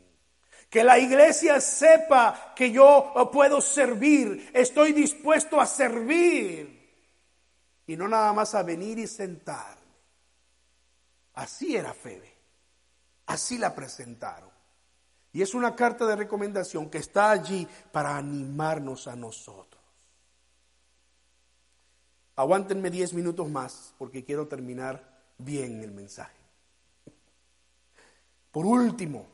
Que 0.70 0.84
la 0.84 0.98
iglesia 0.98 1.60
sepa 1.60 2.54
que 2.56 2.72
yo 2.72 3.12
puedo 3.32 3.60
servir, 3.60 4.52
estoy 4.54 4.94
dispuesto 4.94 5.60
a 5.60 5.66
servir 5.66 6.79
y 7.90 7.98
no 7.98 8.08
nada 8.08 8.32
más 8.34 8.54
a 8.54 8.62
venir 8.62 9.00
y 9.00 9.08
sentarme. 9.08 9.82
Así 11.34 11.76
era 11.76 11.92
Febe. 11.92 12.32
Así 13.26 13.58
la 13.58 13.74
presentaron. 13.74 14.52
Y 15.34 15.42
es 15.42 15.56
una 15.56 15.76
carta 15.76 16.06
de 16.06 16.16
recomendación 16.16 16.88
que 16.92 17.00
está 17.00 17.32
allí 17.32 17.68
para 17.92 18.16
animarnos 18.16 19.08
a 19.08 19.16
nosotros. 19.16 19.82
Aguántenme 22.36 22.92
10 22.92 23.16
minutos 23.16 23.50
más 23.50 23.96
porque 23.98 24.24
quiero 24.24 24.48
terminar 24.48 25.24
bien 25.40 25.82
el 25.82 25.92
mensaje. 25.92 26.38
Por 28.52 28.68
último, 28.68 29.26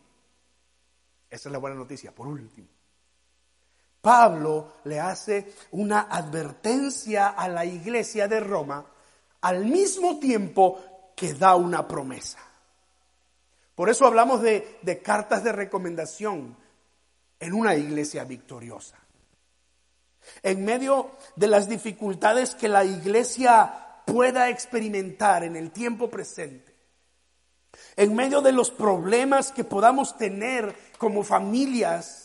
esa 1.30 1.50
es 1.50 1.52
la 1.52 1.58
buena 1.58 1.76
noticia, 1.76 2.16
por 2.16 2.28
último. 2.28 2.70
Pablo 4.06 4.74
le 4.84 5.00
hace 5.00 5.52
una 5.72 6.02
advertencia 6.02 7.30
a 7.30 7.48
la 7.48 7.66
iglesia 7.66 8.28
de 8.28 8.40
Roma 8.40 8.86
al 9.42 9.66
mismo 9.66 10.20
tiempo 10.20 11.12
que 11.16 11.34
da 11.34 11.56
una 11.56 11.88
promesa. 11.88 12.38
Por 13.74 13.90
eso 13.90 14.06
hablamos 14.06 14.44
de, 14.44 14.78
de 14.84 15.02
cartas 15.02 15.44
de 15.44 15.54
recomendación 15.54 16.56
en 17.40 17.54
una 17.56 17.74
iglesia 17.74 18.26
victoriosa. 18.26 18.96
En 20.44 20.64
medio 20.64 21.10
de 21.36 21.48
las 21.48 21.68
dificultades 21.68 22.54
que 22.54 22.68
la 22.68 22.86
iglesia 22.86 24.04
pueda 24.06 24.52
experimentar 24.52 25.44
en 25.44 25.56
el 25.56 25.72
tiempo 25.72 26.12
presente, 26.12 26.76
en 27.96 28.14
medio 28.14 28.42
de 28.42 28.52
los 28.52 28.70
problemas 28.70 29.52
que 29.52 29.64
podamos 29.64 30.16
tener 30.16 30.76
como 31.00 31.24
familias, 31.24 32.25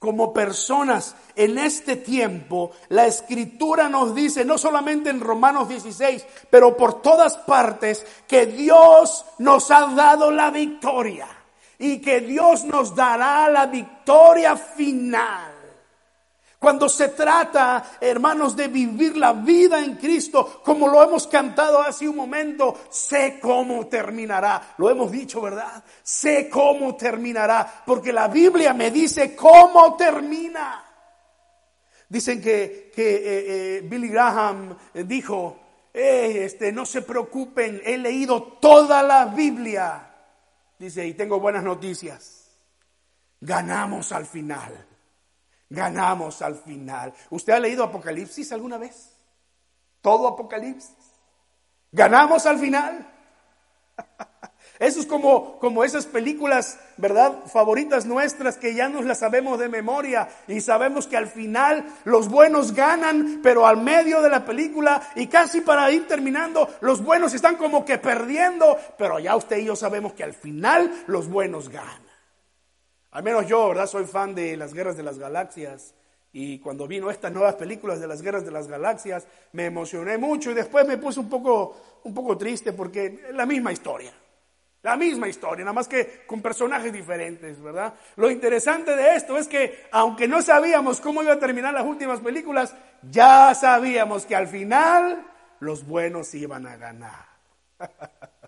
como 0.00 0.32
personas 0.32 1.14
en 1.36 1.58
este 1.58 1.94
tiempo, 1.94 2.72
la 2.88 3.06
escritura 3.06 3.90
nos 3.90 4.14
dice, 4.14 4.46
no 4.46 4.56
solamente 4.56 5.10
en 5.10 5.20
Romanos 5.20 5.68
16, 5.68 6.24
pero 6.48 6.74
por 6.74 7.02
todas 7.02 7.36
partes, 7.36 8.06
que 8.26 8.46
Dios 8.46 9.26
nos 9.38 9.70
ha 9.70 9.88
dado 9.94 10.30
la 10.30 10.50
victoria 10.50 11.28
y 11.78 11.98
que 12.00 12.22
Dios 12.22 12.64
nos 12.64 12.96
dará 12.96 13.50
la 13.50 13.66
victoria 13.66 14.56
final. 14.56 15.59
Cuando 16.60 16.90
se 16.90 17.08
trata, 17.08 17.96
hermanos, 17.98 18.54
de 18.54 18.68
vivir 18.68 19.16
la 19.16 19.32
vida 19.32 19.82
en 19.82 19.96
Cristo, 19.96 20.60
como 20.62 20.88
lo 20.88 21.02
hemos 21.02 21.26
cantado 21.26 21.80
hace 21.80 22.06
un 22.06 22.14
momento, 22.14 22.78
sé 22.90 23.38
cómo 23.40 23.86
terminará. 23.86 24.74
Lo 24.76 24.90
hemos 24.90 25.10
dicho, 25.10 25.40
¿verdad? 25.40 25.82
Sé 26.02 26.50
cómo 26.50 26.96
terminará, 26.96 27.82
porque 27.86 28.12
la 28.12 28.28
Biblia 28.28 28.74
me 28.74 28.90
dice 28.90 29.34
cómo 29.34 29.96
termina. 29.96 30.84
Dicen 32.06 32.42
que, 32.42 32.92
que 32.94 33.08
eh, 33.08 33.20
eh, 33.24 33.80
Billy 33.82 34.08
Graham 34.08 34.76
dijo, 34.92 35.56
este, 35.94 36.72
no 36.72 36.84
se 36.84 37.00
preocupen, 37.00 37.80
he 37.86 37.96
leído 37.96 38.58
toda 38.60 39.02
la 39.02 39.24
Biblia. 39.24 40.10
Dice, 40.78 41.06
y 41.06 41.14
tengo 41.14 41.40
buenas 41.40 41.64
noticias. 41.64 42.50
Ganamos 43.40 44.12
al 44.12 44.26
final 44.26 44.89
ganamos 45.70 46.42
al 46.42 46.56
final. 46.56 47.14
¿Usted 47.30 47.54
ha 47.54 47.60
leído 47.60 47.84
Apocalipsis 47.84 48.52
alguna 48.52 48.76
vez? 48.76 49.16
¿Todo 50.02 50.28
Apocalipsis? 50.28 50.96
¿Ganamos 51.92 52.44
al 52.44 52.58
final? 52.58 53.06
Eso 54.78 55.00
es 55.00 55.06
como, 55.06 55.58
como 55.58 55.84
esas 55.84 56.06
películas, 56.06 56.78
¿verdad? 56.96 57.44
Favoritas 57.52 58.06
nuestras 58.06 58.56
que 58.56 58.74
ya 58.74 58.88
nos 58.88 59.04
las 59.04 59.18
sabemos 59.18 59.58
de 59.58 59.68
memoria 59.68 60.28
y 60.48 60.62
sabemos 60.62 61.06
que 61.06 61.18
al 61.18 61.26
final 61.26 61.84
los 62.04 62.30
buenos 62.30 62.72
ganan, 62.72 63.40
pero 63.42 63.66
al 63.66 63.76
medio 63.76 64.22
de 64.22 64.30
la 64.30 64.46
película 64.46 65.02
y 65.16 65.26
casi 65.26 65.60
para 65.60 65.90
ir 65.90 66.08
terminando, 66.08 66.66
los 66.80 67.04
buenos 67.04 67.34
están 67.34 67.56
como 67.56 67.84
que 67.84 67.98
perdiendo, 67.98 68.78
pero 68.96 69.18
ya 69.18 69.36
usted 69.36 69.58
y 69.58 69.66
yo 69.66 69.76
sabemos 69.76 70.14
que 70.14 70.24
al 70.24 70.32
final 70.32 70.90
los 71.06 71.28
buenos 71.28 71.68
ganan. 71.68 72.09
Al 73.12 73.22
menos 73.22 73.46
yo, 73.46 73.68
¿verdad? 73.68 73.86
Soy 73.86 74.04
fan 74.04 74.34
de 74.34 74.56
las 74.56 74.72
guerras 74.72 74.96
de 74.96 75.02
las 75.02 75.18
galaxias. 75.18 75.94
Y 76.32 76.60
cuando 76.60 76.86
vino 76.86 77.10
estas 77.10 77.32
nuevas 77.32 77.56
películas 77.56 78.00
de 78.00 78.06
las 78.06 78.22
guerras 78.22 78.44
de 78.44 78.52
las 78.52 78.68
galaxias, 78.68 79.26
me 79.52 79.66
emocioné 79.66 80.16
mucho 80.16 80.52
y 80.52 80.54
después 80.54 80.86
me 80.86 80.96
puse 80.96 81.18
un 81.18 81.28
poco, 81.28 81.76
un 82.04 82.14
poco 82.14 82.38
triste 82.38 82.72
porque 82.72 83.20
es 83.28 83.34
la 83.34 83.46
misma 83.46 83.72
historia. 83.72 84.12
La 84.82 84.96
misma 84.96 85.28
historia, 85.28 85.64
nada 85.64 85.74
más 85.74 85.88
que 85.88 86.24
con 86.26 86.40
personajes 86.40 86.90
diferentes, 86.90 87.60
¿verdad? 87.60 87.92
Lo 88.16 88.30
interesante 88.30 88.96
de 88.96 89.14
esto 89.14 89.36
es 89.36 89.46
que, 89.46 89.88
aunque 89.92 90.26
no 90.26 90.40
sabíamos 90.40 91.02
cómo 91.02 91.22
iba 91.22 91.34
a 91.34 91.38
terminar 91.38 91.74
las 91.74 91.84
últimas 91.84 92.20
películas, 92.20 92.74
ya 93.10 93.54
sabíamos 93.54 94.24
que 94.24 94.36
al 94.36 94.48
final 94.48 95.26
los 95.58 95.86
buenos 95.86 96.34
iban 96.34 96.66
a 96.66 96.76
ganar. 96.76 97.26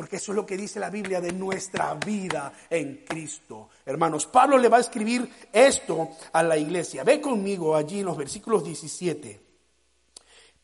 Porque 0.00 0.16
eso 0.16 0.32
es 0.32 0.36
lo 0.36 0.46
que 0.46 0.56
dice 0.56 0.80
la 0.80 0.88
Biblia 0.88 1.20
de 1.20 1.30
nuestra 1.30 1.92
vida 1.92 2.54
en 2.70 3.04
Cristo. 3.06 3.68
Hermanos, 3.84 4.24
Pablo 4.24 4.56
le 4.56 4.70
va 4.70 4.78
a 4.78 4.80
escribir 4.80 5.30
esto 5.52 6.08
a 6.32 6.42
la 6.42 6.56
iglesia. 6.56 7.04
Ve 7.04 7.20
conmigo 7.20 7.76
allí 7.76 8.00
en 8.00 8.06
los 8.06 8.16
versículos 8.16 8.64
17. 8.64 9.38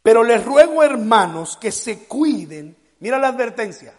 Pero 0.03 0.25
les 0.25 0.42
ruego, 0.42 0.83
hermanos, 0.83 1.59
que 1.61 1.70
se 1.70 2.05
cuiden. 2.05 2.79
Mira 3.01 3.18
la 3.18 3.29
advertencia. 3.29 3.92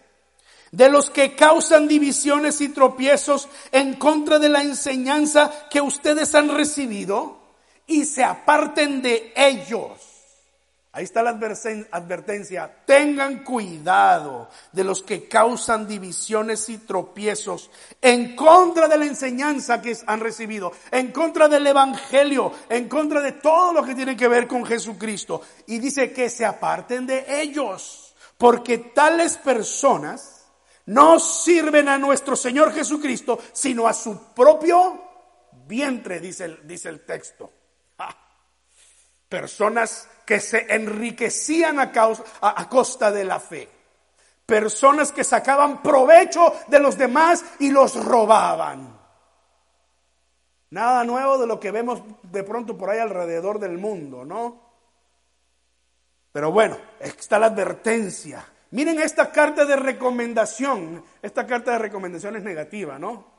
De 0.72 0.90
los 0.90 1.12
que 1.12 1.36
causan 1.36 1.88
divisiones 1.88 2.60
y 2.62 2.70
tropiezos 2.70 3.48
en 3.72 3.94
contra 3.94 4.40
de 4.40 4.50
la 4.50 4.64
enseñanza 4.64 5.68
que 5.70 5.82
ustedes 5.82 6.34
han 6.34 6.50
recibido 6.50 7.38
y 7.86 8.06
se 8.06 8.24
aparten 8.24 9.04
de 9.04 9.34
ellos. 9.36 10.07
Ahí 10.98 11.04
está 11.04 11.22
la 11.22 11.30
advertencia. 11.30 12.76
Tengan 12.88 13.44
cuidado 13.44 14.50
de 14.72 14.84
los 14.84 15.04
que 15.04 15.28
causan 15.28 15.88
divisiones 15.88 16.68
y 16.70 16.80
tropiezos 16.80 17.70
en 18.02 18.36
contra 18.36 18.88
de 18.88 18.98
la 18.98 19.06
enseñanza 19.06 19.80
que 19.80 19.96
han 20.08 20.20
recibido, 20.20 20.72
en 20.90 21.12
contra 21.12 21.48
del 21.48 21.68
Evangelio, 21.68 22.52
en 22.68 22.90
contra 22.90 23.22
de 23.22 23.34
todo 23.34 23.74
lo 23.74 23.84
que 23.84 23.94
tiene 23.94 24.18
que 24.18 24.28
ver 24.28 24.48
con 24.48 24.66
Jesucristo. 24.66 25.44
Y 25.68 25.78
dice 25.78 26.12
que 26.12 26.32
se 26.32 26.46
aparten 26.46 27.06
de 27.06 27.44
ellos, 27.44 28.16
porque 28.36 28.80
tales 28.80 29.38
personas 29.38 30.48
no 30.88 31.20
sirven 31.20 31.90
a 31.90 32.00
nuestro 32.00 32.36
Señor 32.36 32.74
Jesucristo, 32.74 33.38
sino 33.54 33.86
a 33.86 33.94
su 33.94 34.34
propio 34.34 35.00
vientre, 35.68 36.20
dice 36.20 36.46
el, 36.46 37.06
texto. 37.06 37.52
Personas 39.30 40.10
que 40.26 40.40
se 40.40 40.74
enriquecían 40.74 41.80
a, 41.80 41.92
causa, 41.92 42.24
a, 42.42 42.68
costa 42.68 43.12
de 43.12 43.24
la 43.24 43.40
fe. 43.40 43.70
Personas 44.46 45.12
que 45.12 45.24
sacaban 45.24 45.82
provecho 45.82 46.54
de 46.68 46.80
los 46.80 46.98
demás 46.98 47.44
y 47.60 47.72
los 47.72 48.04
robaban. 48.04 48.98
Nada 50.70 51.04
nuevo 51.04 51.38
de 51.38 51.48
lo 51.48 51.60
que 51.60 51.72
vemos 51.72 52.02
de 52.24 52.44
pronto 52.44 52.78
por 52.78 52.90
ahí 52.90 53.00
alrededor 53.00 53.60
del 53.60 53.78
mundo, 53.78 54.26
¿no? 54.26 54.62
Pero 56.32 56.52
bueno, 56.52 56.78
está 57.00 57.40
la 57.40 57.48
advertencia. 57.48 58.46
Miren 58.72 59.00
esta 59.00 59.32
carta 59.32 59.66
de 59.66 59.76
recomendación. 59.76 61.04
Esta 61.22 61.48
carta 61.48 61.72
de 61.72 61.80
recomendación 61.80 62.36
es 62.36 62.44
negativa, 62.44 63.00
¿no? 63.00 63.37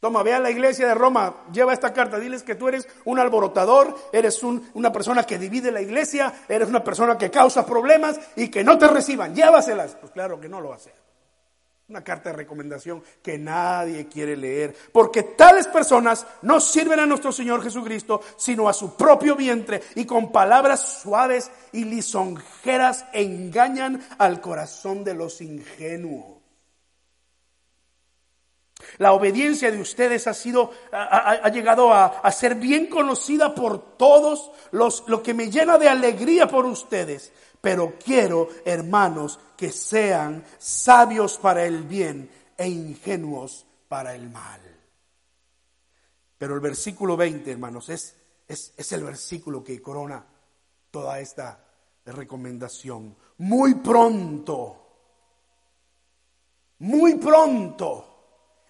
Toma, 0.00 0.22
ve 0.22 0.32
a 0.32 0.38
la 0.38 0.50
iglesia 0.50 0.86
de 0.86 0.94
Roma, 0.94 1.34
lleva 1.52 1.72
esta 1.72 1.92
carta, 1.92 2.20
diles 2.20 2.44
que 2.44 2.54
tú 2.54 2.68
eres 2.68 2.86
un 3.04 3.18
alborotador, 3.18 3.96
eres 4.12 4.44
una 4.44 4.92
persona 4.92 5.24
que 5.24 5.38
divide 5.38 5.72
la 5.72 5.80
iglesia, 5.80 6.32
eres 6.48 6.68
una 6.68 6.84
persona 6.84 7.18
que 7.18 7.32
causa 7.32 7.66
problemas 7.66 8.20
y 8.36 8.48
que 8.48 8.62
no 8.62 8.78
te 8.78 8.86
reciban, 8.86 9.34
llévaselas. 9.34 9.96
Pues 9.96 10.12
claro 10.12 10.38
que 10.38 10.48
no 10.48 10.60
lo 10.60 10.72
hacer. 10.72 10.94
Una 11.88 12.04
carta 12.04 12.30
de 12.30 12.36
recomendación 12.36 13.02
que 13.22 13.38
nadie 13.38 14.06
quiere 14.06 14.36
leer, 14.36 14.76
porque 14.92 15.24
tales 15.24 15.66
personas 15.66 16.26
no 16.42 16.60
sirven 16.60 17.00
a 17.00 17.06
nuestro 17.06 17.32
Señor 17.32 17.62
Jesucristo, 17.62 18.20
sino 18.36 18.68
a 18.68 18.74
su 18.74 18.94
propio 18.94 19.34
vientre 19.34 19.82
y 19.96 20.04
con 20.04 20.30
palabras 20.30 21.00
suaves 21.02 21.50
y 21.72 21.84
lisonjeras 21.84 23.04
engañan 23.12 24.06
al 24.18 24.40
corazón 24.40 25.02
de 25.02 25.14
los 25.14 25.40
ingenuos. 25.40 26.37
La 28.96 29.12
obediencia 29.12 29.70
de 29.70 29.80
ustedes 29.80 30.26
ha 30.26 30.34
sido, 30.34 30.72
ha, 30.90 31.48
llegado 31.50 31.92
a, 31.92 32.32
ser 32.32 32.54
bien 32.54 32.86
conocida 32.86 33.54
por 33.54 33.96
todos, 33.96 34.50
los, 34.70 35.04
lo 35.06 35.22
que 35.22 35.34
me 35.34 35.50
llena 35.50 35.78
de 35.78 35.88
alegría 35.88 36.48
por 36.48 36.64
ustedes. 36.64 37.32
Pero 37.60 37.94
quiero, 38.02 38.48
hermanos, 38.64 39.38
que 39.56 39.70
sean 39.70 40.44
sabios 40.58 41.38
para 41.38 41.64
el 41.64 41.82
bien 41.82 42.30
e 42.56 42.66
ingenuos 42.68 43.66
para 43.88 44.14
el 44.14 44.30
mal. 44.30 44.60
Pero 46.38 46.54
el 46.54 46.60
versículo 46.60 47.16
20, 47.16 47.50
hermanos, 47.50 47.88
es, 47.88 48.16
es, 48.46 48.72
es 48.76 48.92
el 48.92 49.04
versículo 49.04 49.62
que 49.62 49.82
corona 49.82 50.24
toda 50.90 51.20
esta 51.20 51.64
recomendación. 52.06 53.14
Muy 53.38 53.74
pronto, 53.74 54.88
muy 56.78 57.16
pronto 57.16 58.17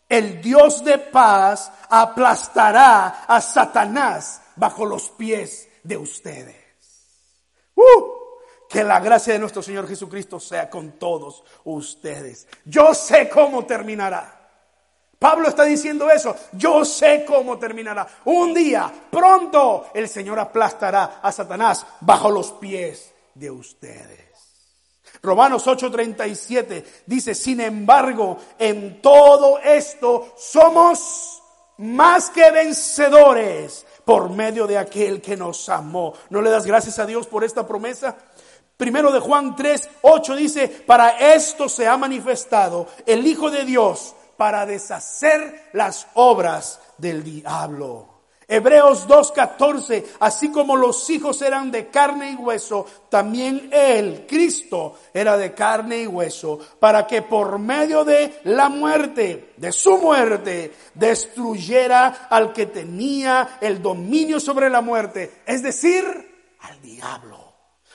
el 0.09 0.41
Dios 0.41 0.85
de 0.85 0.99
paz 0.99 1.71
aplastará 1.89 3.25
a 3.27 3.41
Satanás 3.41 4.43
bajo 4.57 4.85
los 4.85 5.11
pies 5.11 5.69
de 5.83 5.97
ustedes. 5.97 6.57
¡Uh! 7.75 8.19
Que 8.69 8.85
la 8.85 9.01
gracia 9.01 9.33
de 9.33 9.39
nuestro 9.39 9.63
Señor 9.63 9.89
Jesucristo 9.89 10.39
sea 10.39 10.69
con 10.69 10.93
todos 10.93 11.43
ustedes. 11.65 12.47
Yo 12.65 12.93
sé 12.93 13.29
cómo 13.29 13.65
terminará, 13.65 14.39
Pablo 15.19 15.49
está 15.49 15.65
diciendo 15.65 16.09
eso. 16.11 16.35
Yo 16.53 16.85
sé 16.85 17.25
cómo 17.27 17.59
terminará. 17.59 18.07
Un 18.27 18.55
día, 18.55 18.93
pronto, 19.11 19.87
el 19.93 20.09
Señor 20.09 20.39
aplastará 20.39 21.21
a 21.23 21.33
Satanás 21.33 21.85
bajo 22.01 22.31
los 22.31 22.53
pies 22.53 23.13
de 23.35 23.51
ustedes. 23.51 24.28
Romanos 25.23 25.67
8:37 25.67 26.85
dice, 27.07 27.35
sin 27.35 27.61
embargo, 27.61 28.39
en 28.59 29.03
todo 29.03 29.59
esto 29.59 30.35
somos 30.37 31.43
más 31.79 32.31
que 32.31 32.51
vencedores 32.51 33.87
por 34.05 34.31
medio 34.31 34.67
de 34.67 34.79
aquel 34.79 35.21
que 35.21 35.37
nos 35.37 35.69
amó. 35.69 36.15
¿No 36.31 36.43
le 36.43 36.51
das 36.51 36.67
gracias 36.67 36.99
a 36.99 37.07
Dios 37.07 37.27
por 37.27 37.45
esta 37.45 37.67
promesa? 37.67 38.17
Primero 38.77 39.11
de 39.11 39.21
Juan 39.21 39.57
3, 39.57 39.91
8 40.03 40.37
dice, 40.37 40.69
para 40.69 41.35
esto 41.35 41.69
se 41.69 41.89
ha 41.89 41.97
manifestado 41.97 42.87
el 43.07 43.27
Hijo 43.27 43.51
de 43.51 43.65
Dios 43.65 44.15
para 44.37 44.67
deshacer 44.67 45.71
las 45.73 46.07
obras 46.15 46.81
del 46.97 47.25
diablo. 47.25 48.18
Hebreos 48.51 49.07
2.14, 49.07 50.05
así 50.21 50.51
como 50.51 50.75
los 50.75 51.11
hijos 51.11 51.43
eran 51.43 51.71
de 51.71 51.89
carne 51.89 52.31
y 52.31 52.35
hueso, 52.35 52.87
también 53.11 53.69
él, 53.71 54.25
Cristo, 54.27 54.95
era 55.13 55.37
de 55.37 55.53
carne 55.53 56.01
y 56.01 56.07
hueso, 56.07 56.59
para 56.81 57.07
que 57.07 57.21
por 57.21 57.59
medio 57.59 58.07
de 58.07 58.41
la 58.45 58.71
muerte, 58.71 59.53
de 59.59 59.71
su 59.71 59.99
muerte, 59.99 60.73
destruyera 60.95 62.27
al 62.31 62.55
que 62.55 62.65
tenía 62.65 63.59
el 63.61 63.83
dominio 63.83 64.41
sobre 64.41 64.71
la 64.71 64.81
muerte, 64.81 65.43
es 65.45 65.63
decir, 65.63 66.05
al 66.61 66.81
diablo. 66.81 67.49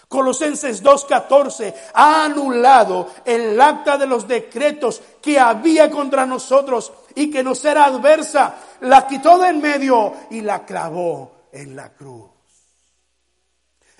Colosenses 0.07 0.83
2.14 0.83 1.73
ha 1.95 2.25
anulado 2.25 3.09
el 3.25 3.59
acta 3.59 3.97
de 3.97 4.05
los 4.05 4.27
decretos 4.27 5.01
que 5.19 5.39
había 5.39 5.89
contra 5.89 6.27
nosotros 6.27 6.93
y 7.15 7.29
que 7.29 7.43
nos 7.43 7.63
era 7.65 7.85
adversa. 7.85 8.55
La 8.81 9.07
quitó 9.07 9.37
de 9.39 9.49
en 9.49 9.61
medio 9.61 10.13
y 10.29 10.41
la 10.41 10.65
clavó 10.65 11.47
en 11.51 11.75
la 11.75 11.93
cruz. 11.93 12.31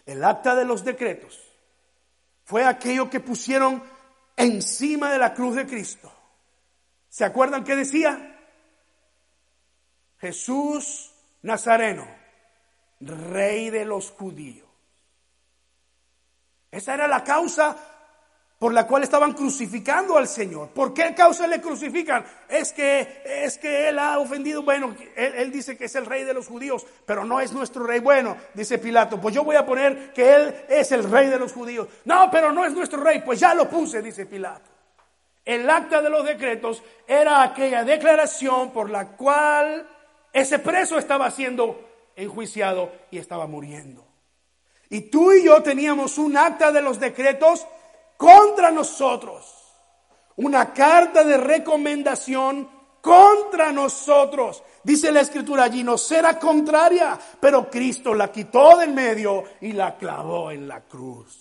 El 0.05 0.24
acta 0.24 0.55
de 0.55 0.66
los 0.66 0.84
decretos 0.84 1.39
fue 2.43 2.66
aquello 2.66 3.09
que 3.09 3.20
pusieron 3.20 3.84
encima 4.36 5.11
de 5.11 5.18
la 5.18 5.34
cruz 5.34 5.55
de 5.55 5.66
Cristo. 5.66 6.11
¿Se 7.09 7.24
acuerdan 7.24 7.64
qué 7.64 7.76
decía? 7.76 8.30
Jesús 10.18 11.11
Nazareno, 11.41 12.07
rey 13.01 13.70
de 13.70 13.86
los 13.86 14.11
judíos. 14.11 14.68
Esa 16.72 16.93
era 16.93 17.07
la 17.07 17.24
causa 17.24 17.78
por 18.64 18.74
la 18.74 18.88
cual 18.88 19.03
estaban 19.03 19.34
crucificando 19.34 20.18
al 20.18 20.26
Señor. 20.26 20.70
¿Por 20.70 20.93
qué 20.93 21.14
causa 21.14 21.45
le 21.47 21.59
crucifican? 21.59 22.24
Es 22.47 22.72
que, 22.72 23.22
es 23.26 23.57
que 23.57 23.89
Él 23.89 23.99
ha 23.99 24.20
ofendido, 24.20 24.64
bueno, 24.64 24.95
él, 25.18 25.34
él, 25.36 25.51
dice 25.51 25.76
que 25.76 25.84
es 25.84 25.95
el 25.95 26.05
rey 26.05 26.24
de 26.24 26.34
los 26.34 26.47
judíos, 26.47 26.86
pero 27.05 27.26
no 27.26 27.41
es 27.41 27.51
nuestro 27.51 27.86
rey. 27.86 27.99
Bueno, 27.99 28.38
dice 28.53 28.78
Pilato, 28.78 29.20
pues 29.20 29.36
yo 29.36 29.43
voy 29.43 29.57
a 29.57 29.66
poner 29.66 30.14
que 30.14 30.34
Él 30.34 30.55
es 30.70 30.93
el 30.93 31.03
rey 31.03 31.28
de 31.28 31.39
los 31.39 31.51
judíos. 31.51 31.89
No, 32.05 32.32
pero 32.32 32.53
no 32.53 32.64
es 32.64 32.72
nuestro 32.72 33.03
rey, 33.03 33.22
pues 33.26 33.41
ya 33.41 33.53
lo 33.53 33.70
puse, 33.70 34.01
dice 34.01 34.28
Pilato. 34.28 34.72
El 35.43 35.70
acta 35.70 36.01
de 36.01 36.09
los 36.09 36.24
decretos 36.24 36.82
era 37.05 37.43
aquella 37.43 37.84
declaración 37.84 38.72
por 38.72 38.89
la 38.89 39.07
cual 39.07 39.86
ese 40.32 40.59
preso 40.59 40.97
estaba 40.97 41.30
siendo 41.32 41.82
enjuiciado 42.16 42.93
y 43.11 43.18
estaba 43.18 43.45
muriendo. 43.45 44.05
Y 44.89 45.01
tú 45.01 45.34
y 45.34 45.43
yo 45.43 45.61
teníamos 45.61 46.18
un 46.18 46.38
acta 46.38 46.72
de 46.72 46.82
los 46.82 46.97
decretos 46.97 47.68
contra 48.24 48.71
nosotros. 48.71 49.53
Una 50.38 50.74
carta 50.74 51.26
de 51.26 51.36
recomendación 51.36 52.69
contra 53.01 53.74
nosotros. 53.74 54.63
Dice 54.82 55.11
la 55.11 55.19
escritura 55.19 55.65
allí, 55.65 55.84
no 55.84 55.97
será 55.97 56.39
contraria, 56.39 57.19
pero 57.41 57.69
Cristo 57.69 58.13
la 58.13 58.32
quitó 58.32 58.78
del 58.78 58.93
medio 58.93 59.43
y 59.59 59.74
la 59.74 59.97
clavó 59.97 60.51
en 60.51 60.69
la 60.69 60.86
cruz. 60.86 61.38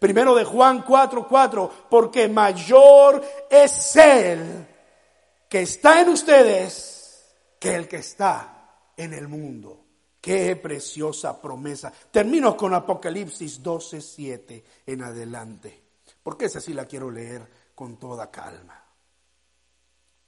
Primero 0.00 0.34
de 0.34 0.42
Juan 0.42 0.84
4:4, 0.84 1.28
4, 1.28 1.70
porque 1.88 2.28
mayor 2.28 3.22
es 3.48 3.94
Él 3.94 4.66
que 5.48 5.62
está 5.62 6.00
en 6.00 6.08
ustedes 6.08 7.32
que 7.60 7.76
el 7.76 7.86
que 7.86 7.98
está 7.98 8.90
en 8.96 9.14
el 9.14 9.28
mundo. 9.28 9.83
Qué 10.24 10.56
preciosa 10.56 11.38
promesa. 11.38 11.92
Termino 12.10 12.56
con 12.56 12.72
Apocalipsis 12.72 13.62
12, 13.62 14.00
7 14.00 14.64
en 14.86 15.02
adelante, 15.02 15.82
porque 16.22 16.46
esa 16.46 16.62
sí 16.62 16.72
la 16.72 16.86
quiero 16.86 17.10
leer 17.10 17.46
con 17.74 17.98
toda 17.98 18.30
calma. 18.30 18.82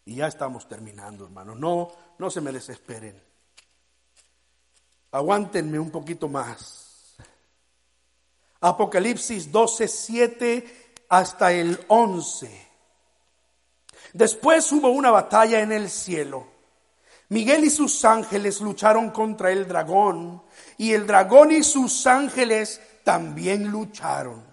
Y 0.05 0.17
ya 0.17 0.27
estamos 0.27 0.69
terminando, 0.69 1.25
hermano. 1.25 1.55
No, 1.55 1.91
no 2.19 2.29
se 2.29 2.43
me 2.43 2.53
desesperen. 2.53 3.19
Aguántenme 5.13 5.79
un 5.79 5.91
poquito 5.91 6.29
más. 6.29 7.17
Apocalipsis 8.61 9.51
12, 9.51 9.89
7 9.89 10.95
hasta 11.09 11.53
el 11.53 11.83
11. 11.89 12.69
Después 14.13 14.71
hubo 14.73 14.91
una 14.91 15.11
batalla 15.11 15.61
en 15.61 15.73
el 15.73 15.89
cielo 15.89 16.56
Miguel 17.29 17.65
y 17.65 17.71
sus 17.71 18.05
ángeles 18.05 18.61
lucharon 18.61 19.11
contra 19.11 19.51
el 19.51 19.67
dragón 19.67 20.43
y 20.79 20.93
el 20.93 21.07
dragón 21.07 21.53
y 21.53 21.63
sus 21.63 22.07
ángeles 22.07 22.81
también 23.03 23.69
lucharon. 23.69 24.45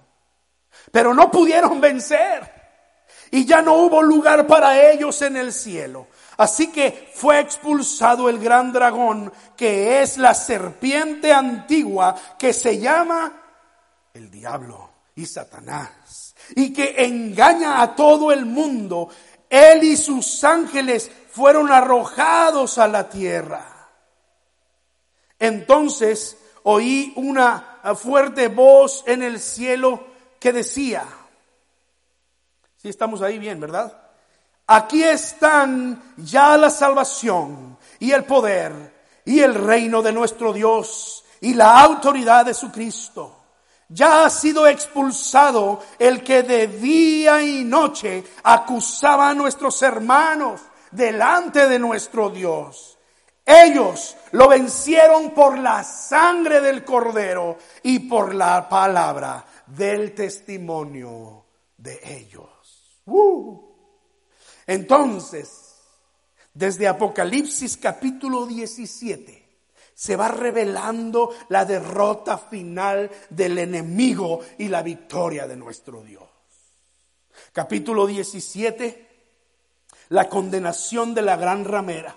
Pero 0.91 1.13
no 1.13 1.29
pudieron 1.29 1.79
vencer 1.79 2.51
y 3.33 3.45
ya 3.45 3.61
no 3.61 3.73
hubo 3.75 4.01
lugar 4.01 4.45
para 4.45 4.91
ellos 4.91 5.21
en 5.23 5.37
el 5.37 5.51
cielo. 5.51 6.07
Así 6.37 6.67
que 6.67 7.09
fue 7.15 7.39
expulsado 7.39 8.29
el 8.29 8.37
gran 8.37 8.71
dragón, 8.71 9.33
que 9.57 10.01
es 10.01 10.17
la 10.17 10.35
serpiente 10.35 11.33
antigua 11.33 12.15
que 12.37 12.53
se 12.53 12.77
llama 12.79 13.41
el 14.13 14.29
diablo 14.29 14.89
y 15.15 15.25
Satanás, 15.25 16.35
y 16.55 16.71
que 16.73 16.93
engaña 17.05 17.81
a 17.81 17.95
todo 17.95 18.31
el 18.31 18.45
mundo. 18.45 19.09
Él 19.49 19.83
y 19.83 19.97
sus 19.97 20.43
ángeles 20.43 21.11
fueron 21.33 21.71
arrojados 21.71 22.77
a 22.77 22.87
la 22.87 23.09
tierra. 23.09 23.65
Entonces 25.39 26.37
oí 26.61 27.11
una 27.15 27.79
fuerte 27.95 28.49
voz 28.49 29.03
en 29.07 29.23
el 29.23 29.39
cielo 29.39 30.05
que 30.39 30.53
decía, 30.53 31.03
si 32.77 32.87
estamos 32.87 33.23
ahí 33.23 33.39
bien, 33.39 33.59
¿verdad? 33.59 33.99
Aquí 34.67 35.03
están 35.03 36.13
ya 36.17 36.55
la 36.55 36.69
salvación 36.69 37.79
y 37.99 38.11
el 38.11 38.25
poder 38.25 38.93
y 39.25 39.39
el 39.39 39.55
reino 39.55 40.03
de 40.03 40.13
nuestro 40.13 40.53
Dios 40.53 41.25
y 41.41 41.55
la 41.55 41.81
autoridad 41.81 42.45
de 42.45 42.53
su 42.53 42.71
Cristo. 42.71 43.37
Ya 43.89 44.25
ha 44.25 44.29
sido 44.29 44.67
expulsado 44.67 45.81
el 45.97 46.23
que 46.23 46.43
de 46.43 46.67
día 46.67 47.41
y 47.41 47.63
noche 47.63 48.23
acusaba 48.43 49.29
a 49.29 49.33
nuestros 49.33 49.81
hermanos 49.81 50.61
delante 50.93 51.67
de 51.67 51.79
nuestro 51.79 52.29
Dios. 52.29 52.97
Ellos 53.45 54.15
lo 54.31 54.47
vencieron 54.47 55.31
por 55.31 55.57
la 55.57 55.83
sangre 55.83 56.61
del 56.61 56.85
cordero 56.85 57.57
y 57.83 57.99
por 57.99 58.33
la 58.33 58.69
palabra 58.69 59.45
del 59.67 60.13
testimonio 60.13 61.45
de 61.77 61.99
ellos. 62.05 63.01
¡Uh! 63.05 63.61
Entonces, 64.65 65.75
desde 66.53 66.87
Apocalipsis 66.87 67.75
capítulo 67.75 68.45
17, 68.45 69.43
se 69.93 70.15
va 70.15 70.29
revelando 70.29 71.35
la 71.49 71.65
derrota 71.65 72.37
final 72.37 73.11
del 73.29 73.57
enemigo 73.57 74.39
y 74.57 74.69
la 74.69 74.81
victoria 74.81 75.47
de 75.47 75.57
nuestro 75.57 76.01
Dios. 76.01 76.29
Capítulo 77.51 78.07
17 78.07 79.12
la 80.09 80.29
condenación 80.29 81.13
de 81.13 81.21
la 81.21 81.35
gran 81.35 81.65
ramera. 81.65 82.15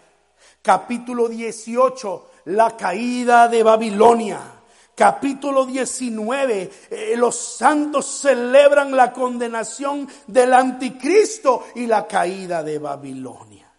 Capítulo 0.62 1.28
18, 1.28 2.30
la 2.46 2.76
caída 2.76 3.48
de 3.48 3.62
Babilonia. 3.62 4.40
Capítulo 4.94 5.66
19, 5.66 6.70
eh, 6.90 7.14
los 7.16 7.36
santos 7.36 8.06
celebran 8.06 8.96
la 8.96 9.12
condenación 9.12 10.08
del 10.26 10.54
anticristo 10.54 11.66
y 11.74 11.86
la 11.86 12.06
caída 12.06 12.62
de 12.62 12.78
Babilonia. 12.78 13.70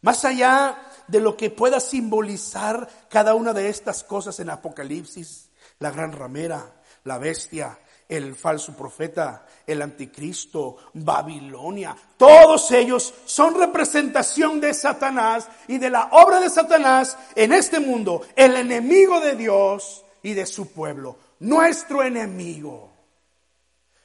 Más 0.00 0.24
allá 0.24 0.76
de 1.06 1.20
lo 1.20 1.36
que 1.36 1.50
pueda 1.50 1.80
simbolizar 1.80 2.88
cada 3.10 3.34
una 3.34 3.52
de 3.52 3.68
estas 3.68 4.04
cosas 4.04 4.40
en 4.40 4.48
Apocalipsis, 4.48 5.50
la 5.78 5.90
gran 5.90 6.12
ramera, 6.12 6.80
la 7.04 7.18
bestia, 7.18 7.78
el 8.08 8.34
falso 8.34 8.76
profeta, 8.76 9.46
el 9.66 9.82
anticristo, 9.82 10.76
Babilonia. 10.94 11.96
Todos 12.16 12.70
ellos 12.72 13.14
son 13.24 13.54
representación 13.58 14.60
de 14.60 14.74
Satanás 14.74 15.48
y 15.68 15.78
de 15.78 15.90
la 15.90 16.08
obra 16.12 16.40
de 16.40 16.50
Satanás 16.50 17.16
en 17.34 17.52
este 17.52 17.80
mundo, 17.80 18.22
el 18.36 18.56
enemigo 18.56 19.20
de 19.20 19.34
Dios 19.36 20.04
y 20.22 20.34
de 20.34 20.46
su 20.46 20.72
pueblo, 20.72 21.16
nuestro 21.40 22.02
enemigo. 22.02 22.90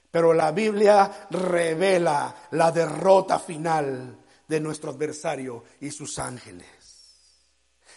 Pero 0.09 0.33
la 0.33 0.51
Biblia 0.51 1.27
revela 1.29 2.33
la 2.51 2.71
derrota 2.71 3.39
final 3.39 4.17
de 4.47 4.59
nuestro 4.59 4.91
adversario 4.91 5.63
y 5.81 5.91
sus 5.91 6.17
ángeles. 6.17 6.65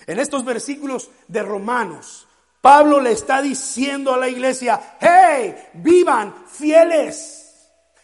En 0.06 0.18
estos 0.18 0.44
versículos 0.44 1.10
de 1.28 1.42
Romanos, 1.42 2.26
Pablo 2.60 3.00
le 3.00 3.12
está 3.12 3.40
diciendo 3.40 4.12
a 4.12 4.18
la 4.18 4.28
iglesia, 4.28 4.96
hey, 5.00 5.54
vivan 5.74 6.46
fieles. 6.46 7.40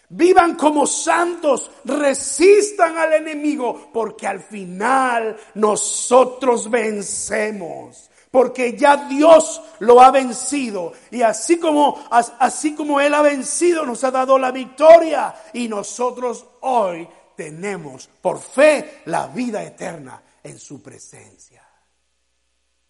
Vivan 0.09 0.55
como 0.55 0.87
santos, 0.87 1.71
resistan 1.85 2.97
al 2.97 3.15
enemigo, 3.15 3.91
porque 3.93 4.27
al 4.27 4.41
final 4.41 5.37
nosotros 5.55 6.71
vencemos. 6.71 8.09
Porque 8.31 8.77
ya 8.77 9.09
Dios 9.09 9.63
lo 9.81 10.01
ha 10.01 10.11
vencido. 10.11 10.93
Y 11.11 11.23
así 11.23 11.59
como, 11.59 12.07
así 12.11 12.75
como 12.75 13.01
Él 13.01 13.15
ha 13.15 13.23
vencido, 13.23 13.85
nos 13.85 14.05
ha 14.05 14.11
dado 14.11 14.39
la 14.39 14.53
victoria. 14.53 15.35
Y 15.55 15.69
nosotros 15.69 16.45
hoy 16.61 17.09
tenemos 17.37 18.09
por 18.21 18.41
fe 18.41 19.03
la 19.07 19.27
vida 19.29 19.63
eterna 19.63 20.23
en 20.43 20.59
su 20.59 20.83
presencia. 20.83 21.67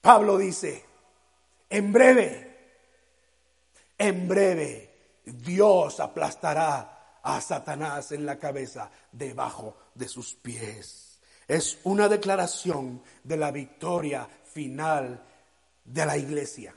Pablo 0.01 0.39
dice, 0.39 0.86
en 1.71 1.93
breve, 1.93 2.57
en 3.99 4.29
breve, 4.29 5.21
Dios 5.25 6.01
aplastará 6.01 7.21
a 7.23 7.41
Satanás 7.41 8.13
en 8.13 8.25
la 8.25 8.39
cabeza 8.39 8.91
debajo 9.11 9.77
de 9.95 10.09
sus 10.09 10.35
pies. 10.35 11.19
Es 11.49 11.79
una 11.85 12.09
declaración 12.09 13.03
de 13.25 13.37
la 13.37 13.51
victoria 13.51 14.29
final 14.45 15.25
de 15.85 16.07
la 16.07 16.17
iglesia, 16.17 16.75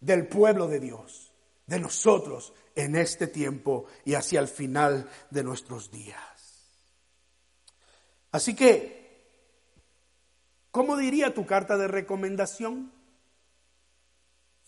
del 0.00 0.26
pueblo 0.26 0.66
de 0.68 0.80
Dios, 0.80 1.32
de 1.66 1.80
nosotros 1.80 2.52
en 2.74 2.96
este 2.96 3.26
tiempo 3.26 3.86
y 4.04 4.14
hacia 4.14 4.40
el 4.40 4.48
final 4.48 5.08
de 5.30 5.44
nuestros 5.44 5.90
días. 5.90 6.18
Así 8.32 8.54
que, 8.54 9.24
¿cómo 10.70 10.96
diría 10.96 11.34
tu 11.34 11.46
carta 11.46 11.76
de 11.76 11.88
recomendación? 11.88 12.92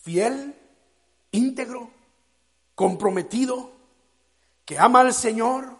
Fiel, 0.03 0.55
íntegro, 1.30 1.90
comprometido, 2.74 3.70
que 4.64 4.78
ama 4.78 5.00
al 5.00 5.14
Señor 5.14 5.76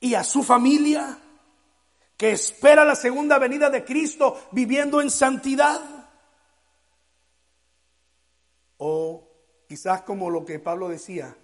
y 0.00 0.14
a 0.14 0.24
su 0.24 0.42
familia, 0.42 1.18
que 2.16 2.32
espera 2.32 2.84
la 2.84 2.96
segunda 2.96 3.38
venida 3.38 3.70
de 3.70 3.84
Cristo 3.84 4.48
viviendo 4.50 5.00
en 5.00 5.10
santidad. 5.10 5.80
O 8.78 9.28
quizás 9.68 10.02
como 10.02 10.28
lo 10.28 10.44
que 10.44 10.58
Pablo 10.58 10.88
decía, 10.88 11.36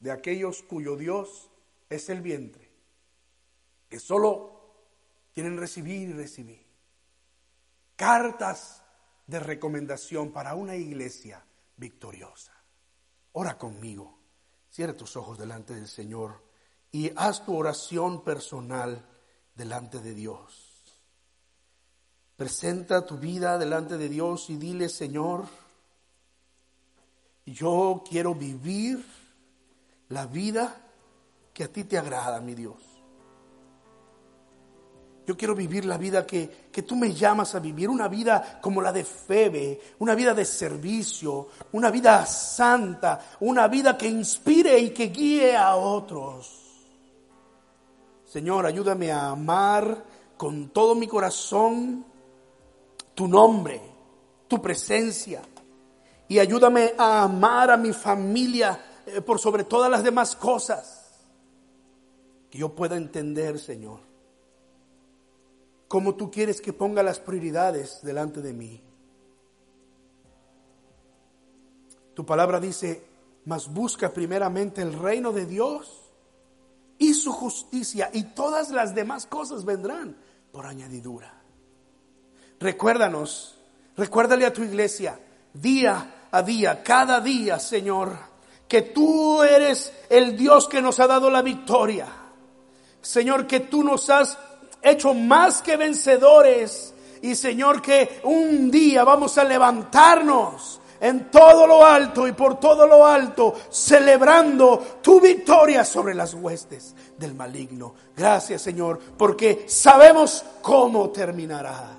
de 0.00 0.10
aquellos 0.10 0.62
cuyo 0.62 0.96
Dios 0.96 1.50
es 1.90 2.08
el 2.08 2.22
vientre, 2.22 2.70
que 3.90 4.00
solo 4.00 4.74
quieren 5.34 5.58
recibir 5.58 6.08
y 6.08 6.12
recibir. 6.14 6.66
Cartas 7.96 8.81
de 9.26 9.40
recomendación 9.40 10.32
para 10.32 10.54
una 10.54 10.76
iglesia 10.76 11.44
victoriosa. 11.76 12.52
Ora 13.32 13.56
conmigo, 13.56 14.18
cierra 14.70 14.96
tus 14.96 15.16
ojos 15.16 15.38
delante 15.38 15.74
del 15.74 15.88
Señor 15.88 16.42
y 16.90 17.10
haz 17.16 17.44
tu 17.44 17.56
oración 17.56 18.22
personal 18.22 19.06
delante 19.54 20.00
de 20.00 20.14
Dios. 20.14 20.68
Presenta 22.36 23.06
tu 23.06 23.18
vida 23.18 23.58
delante 23.58 23.96
de 23.96 24.08
Dios 24.08 24.50
y 24.50 24.56
dile, 24.56 24.88
Señor, 24.88 25.46
yo 27.46 28.02
quiero 28.08 28.34
vivir 28.34 29.04
la 30.08 30.26
vida 30.26 30.76
que 31.54 31.64
a 31.64 31.72
ti 31.72 31.84
te 31.84 31.98
agrada, 31.98 32.40
mi 32.40 32.54
Dios. 32.54 32.91
Yo 35.24 35.36
quiero 35.36 35.54
vivir 35.54 35.84
la 35.84 35.98
vida 35.98 36.26
que, 36.26 36.48
tú 36.86 36.96
me 36.96 37.12
llamas 37.12 37.54
a 37.54 37.60
vivir, 37.60 37.88
una 37.88 38.08
vida 38.08 38.58
como 38.60 38.82
la 38.82 38.92
de 38.92 39.04
Febe, 39.04 39.80
una 40.00 40.16
vida 40.16 40.34
de 40.34 40.44
servicio, 40.44 41.48
una 41.72 41.90
vida 41.90 42.26
santa, 42.26 43.20
una 43.40 43.68
vida 43.68 43.96
que 43.96 44.08
inspire 44.08 44.78
y 44.78 44.90
que 44.90 45.06
guíe 45.06 45.56
a 45.56 45.76
otros. 45.76 46.58
Señor, 48.24 48.66
ayúdame 48.66 49.12
a 49.12 49.30
amar 49.30 50.04
con 50.36 50.70
todo 50.70 50.96
mi 50.96 51.06
corazón 51.06 52.04
tu 53.14 53.28
nombre, 53.28 53.80
tu 54.48 54.60
presencia. 54.60 55.42
Y 56.26 56.38
ayúdame 56.40 56.94
a 56.98 57.22
amar 57.22 57.70
a 57.70 57.76
mi 57.76 57.92
familia 57.92 59.02
eh, 59.06 59.20
por 59.20 59.38
sobre 59.38 59.64
todas 59.64 59.90
las 59.90 60.02
demás 60.02 60.34
cosas. 60.34 61.20
Que 62.50 62.58
yo 62.58 62.74
pueda 62.74 62.96
entender, 62.96 63.58
Señor 63.60 64.11
como 65.92 66.14
tú 66.14 66.30
quieres 66.30 66.62
que 66.62 66.72
ponga 66.72 67.02
las 67.02 67.20
prioridades 67.20 68.00
delante 68.00 68.40
de 68.40 68.54
mí. 68.54 68.82
Tu 72.14 72.24
palabra 72.24 72.58
dice, 72.58 73.04
mas 73.44 73.70
busca 73.70 74.10
primeramente 74.10 74.80
el 74.80 74.98
reino 74.98 75.32
de 75.32 75.44
Dios 75.44 76.10
y 76.96 77.12
su 77.12 77.30
justicia 77.30 78.08
y 78.10 78.22
todas 78.22 78.70
las 78.70 78.94
demás 78.94 79.26
cosas 79.26 79.66
vendrán 79.66 80.16
por 80.50 80.64
añadidura. 80.64 81.42
Recuérdanos, 82.58 83.58
recuérdale 83.94 84.46
a 84.46 84.52
tu 84.54 84.62
iglesia 84.62 85.20
día 85.52 86.28
a 86.30 86.42
día, 86.42 86.82
cada 86.82 87.20
día, 87.20 87.58
Señor, 87.58 88.16
que 88.66 88.80
tú 88.80 89.42
eres 89.42 89.92
el 90.08 90.38
Dios 90.38 90.68
que 90.68 90.80
nos 90.80 90.98
ha 91.00 91.06
dado 91.06 91.28
la 91.28 91.42
victoria. 91.42 92.08
Señor, 93.02 93.46
que 93.46 93.60
tú 93.60 93.84
nos 93.84 94.08
has 94.08 94.38
hecho 94.82 95.14
más 95.14 95.62
que 95.62 95.76
vencedores. 95.76 96.94
Y 97.22 97.34
Señor, 97.34 97.80
que 97.80 98.20
un 98.24 98.70
día 98.70 99.04
vamos 99.04 99.38
a 99.38 99.44
levantarnos 99.44 100.80
en 101.02 101.30
todo 101.32 101.66
lo 101.66 101.84
alto 101.84 102.28
y 102.28 102.32
por 102.32 102.60
todo 102.60 102.86
lo 102.86 103.04
alto, 103.04 103.54
celebrando 103.70 105.00
tu 105.02 105.20
victoria 105.20 105.84
sobre 105.84 106.14
las 106.14 106.32
huestes 106.32 106.94
del 107.18 107.34
maligno. 107.34 107.94
Gracias, 108.16 108.62
Señor, 108.62 109.00
porque 109.18 109.64
sabemos 109.66 110.44
cómo 110.62 111.10
terminará. 111.10 111.98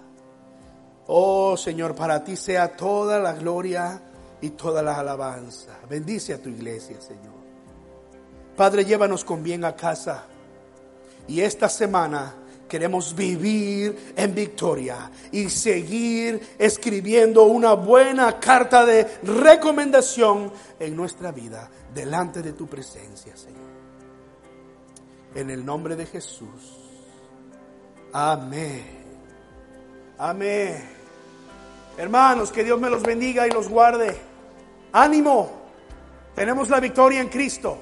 Oh, 1.07 1.57
Señor, 1.57 1.95
para 1.95 2.23
ti 2.23 2.37
sea 2.37 2.77
toda 2.77 3.19
la 3.19 3.33
gloria 3.33 4.01
y 4.39 4.51
toda 4.51 4.81
la 4.81 4.97
alabanza. 4.97 5.77
Bendice 5.89 6.33
a 6.33 6.41
tu 6.41 6.47
iglesia, 6.47 7.01
Señor. 7.01 7.33
Padre, 8.55 8.85
llévanos 8.85 9.25
con 9.25 9.43
bien 9.43 9.65
a 9.65 9.75
casa. 9.75 10.27
Y 11.27 11.41
esta 11.41 11.67
semana 11.67 12.35
Queremos 12.73 13.15
vivir 13.15 14.13
en 14.17 14.33
victoria 14.33 15.11
y 15.31 15.47
seguir 15.47 16.55
escribiendo 16.57 17.43
una 17.43 17.73
buena 17.73 18.39
carta 18.39 18.83
de 18.83 19.19
recomendación 19.21 20.51
en 20.79 20.95
nuestra 20.95 21.31
vida 21.31 21.69
delante 21.93 22.41
de 22.41 22.53
tu 22.53 22.65
presencia, 22.65 23.37
Señor. 23.37 23.61
En 25.35 25.51
el 25.51 25.63
nombre 25.63 25.95
de 25.95 26.07
Jesús. 26.07 26.79
Amén. 28.11 28.83
Amén. 30.17 30.83
Hermanos, 31.95 32.51
que 32.51 32.63
Dios 32.63 32.81
me 32.81 32.89
los 32.89 33.03
bendiga 33.03 33.47
y 33.47 33.51
los 33.51 33.69
guarde. 33.69 34.19
Ánimo. 34.93 35.61
Tenemos 36.33 36.69
la 36.69 36.79
victoria 36.79 37.21
en 37.21 37.29
Cristo. 37.29 37.77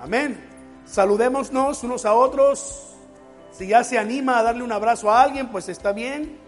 Amén. 0.00 0.82
Saludémonos 0.86 1.84
unos 1.84 2.06
a 2.06 2.14
otros. 2.14 2.93
Si 3.56 3.68
ya 3.68 3.84
se 3.84 3.98
anima 3.98 4.38
a 4.38 4.42
darle 4.42 4.64
un 4.64 4.72
abrazo 4.72 5.10
a 5.12 5.22
alguien, 5.22 5.48
pues 5.48 5.68
está 5.68 5.92
bien. 5.92 6.40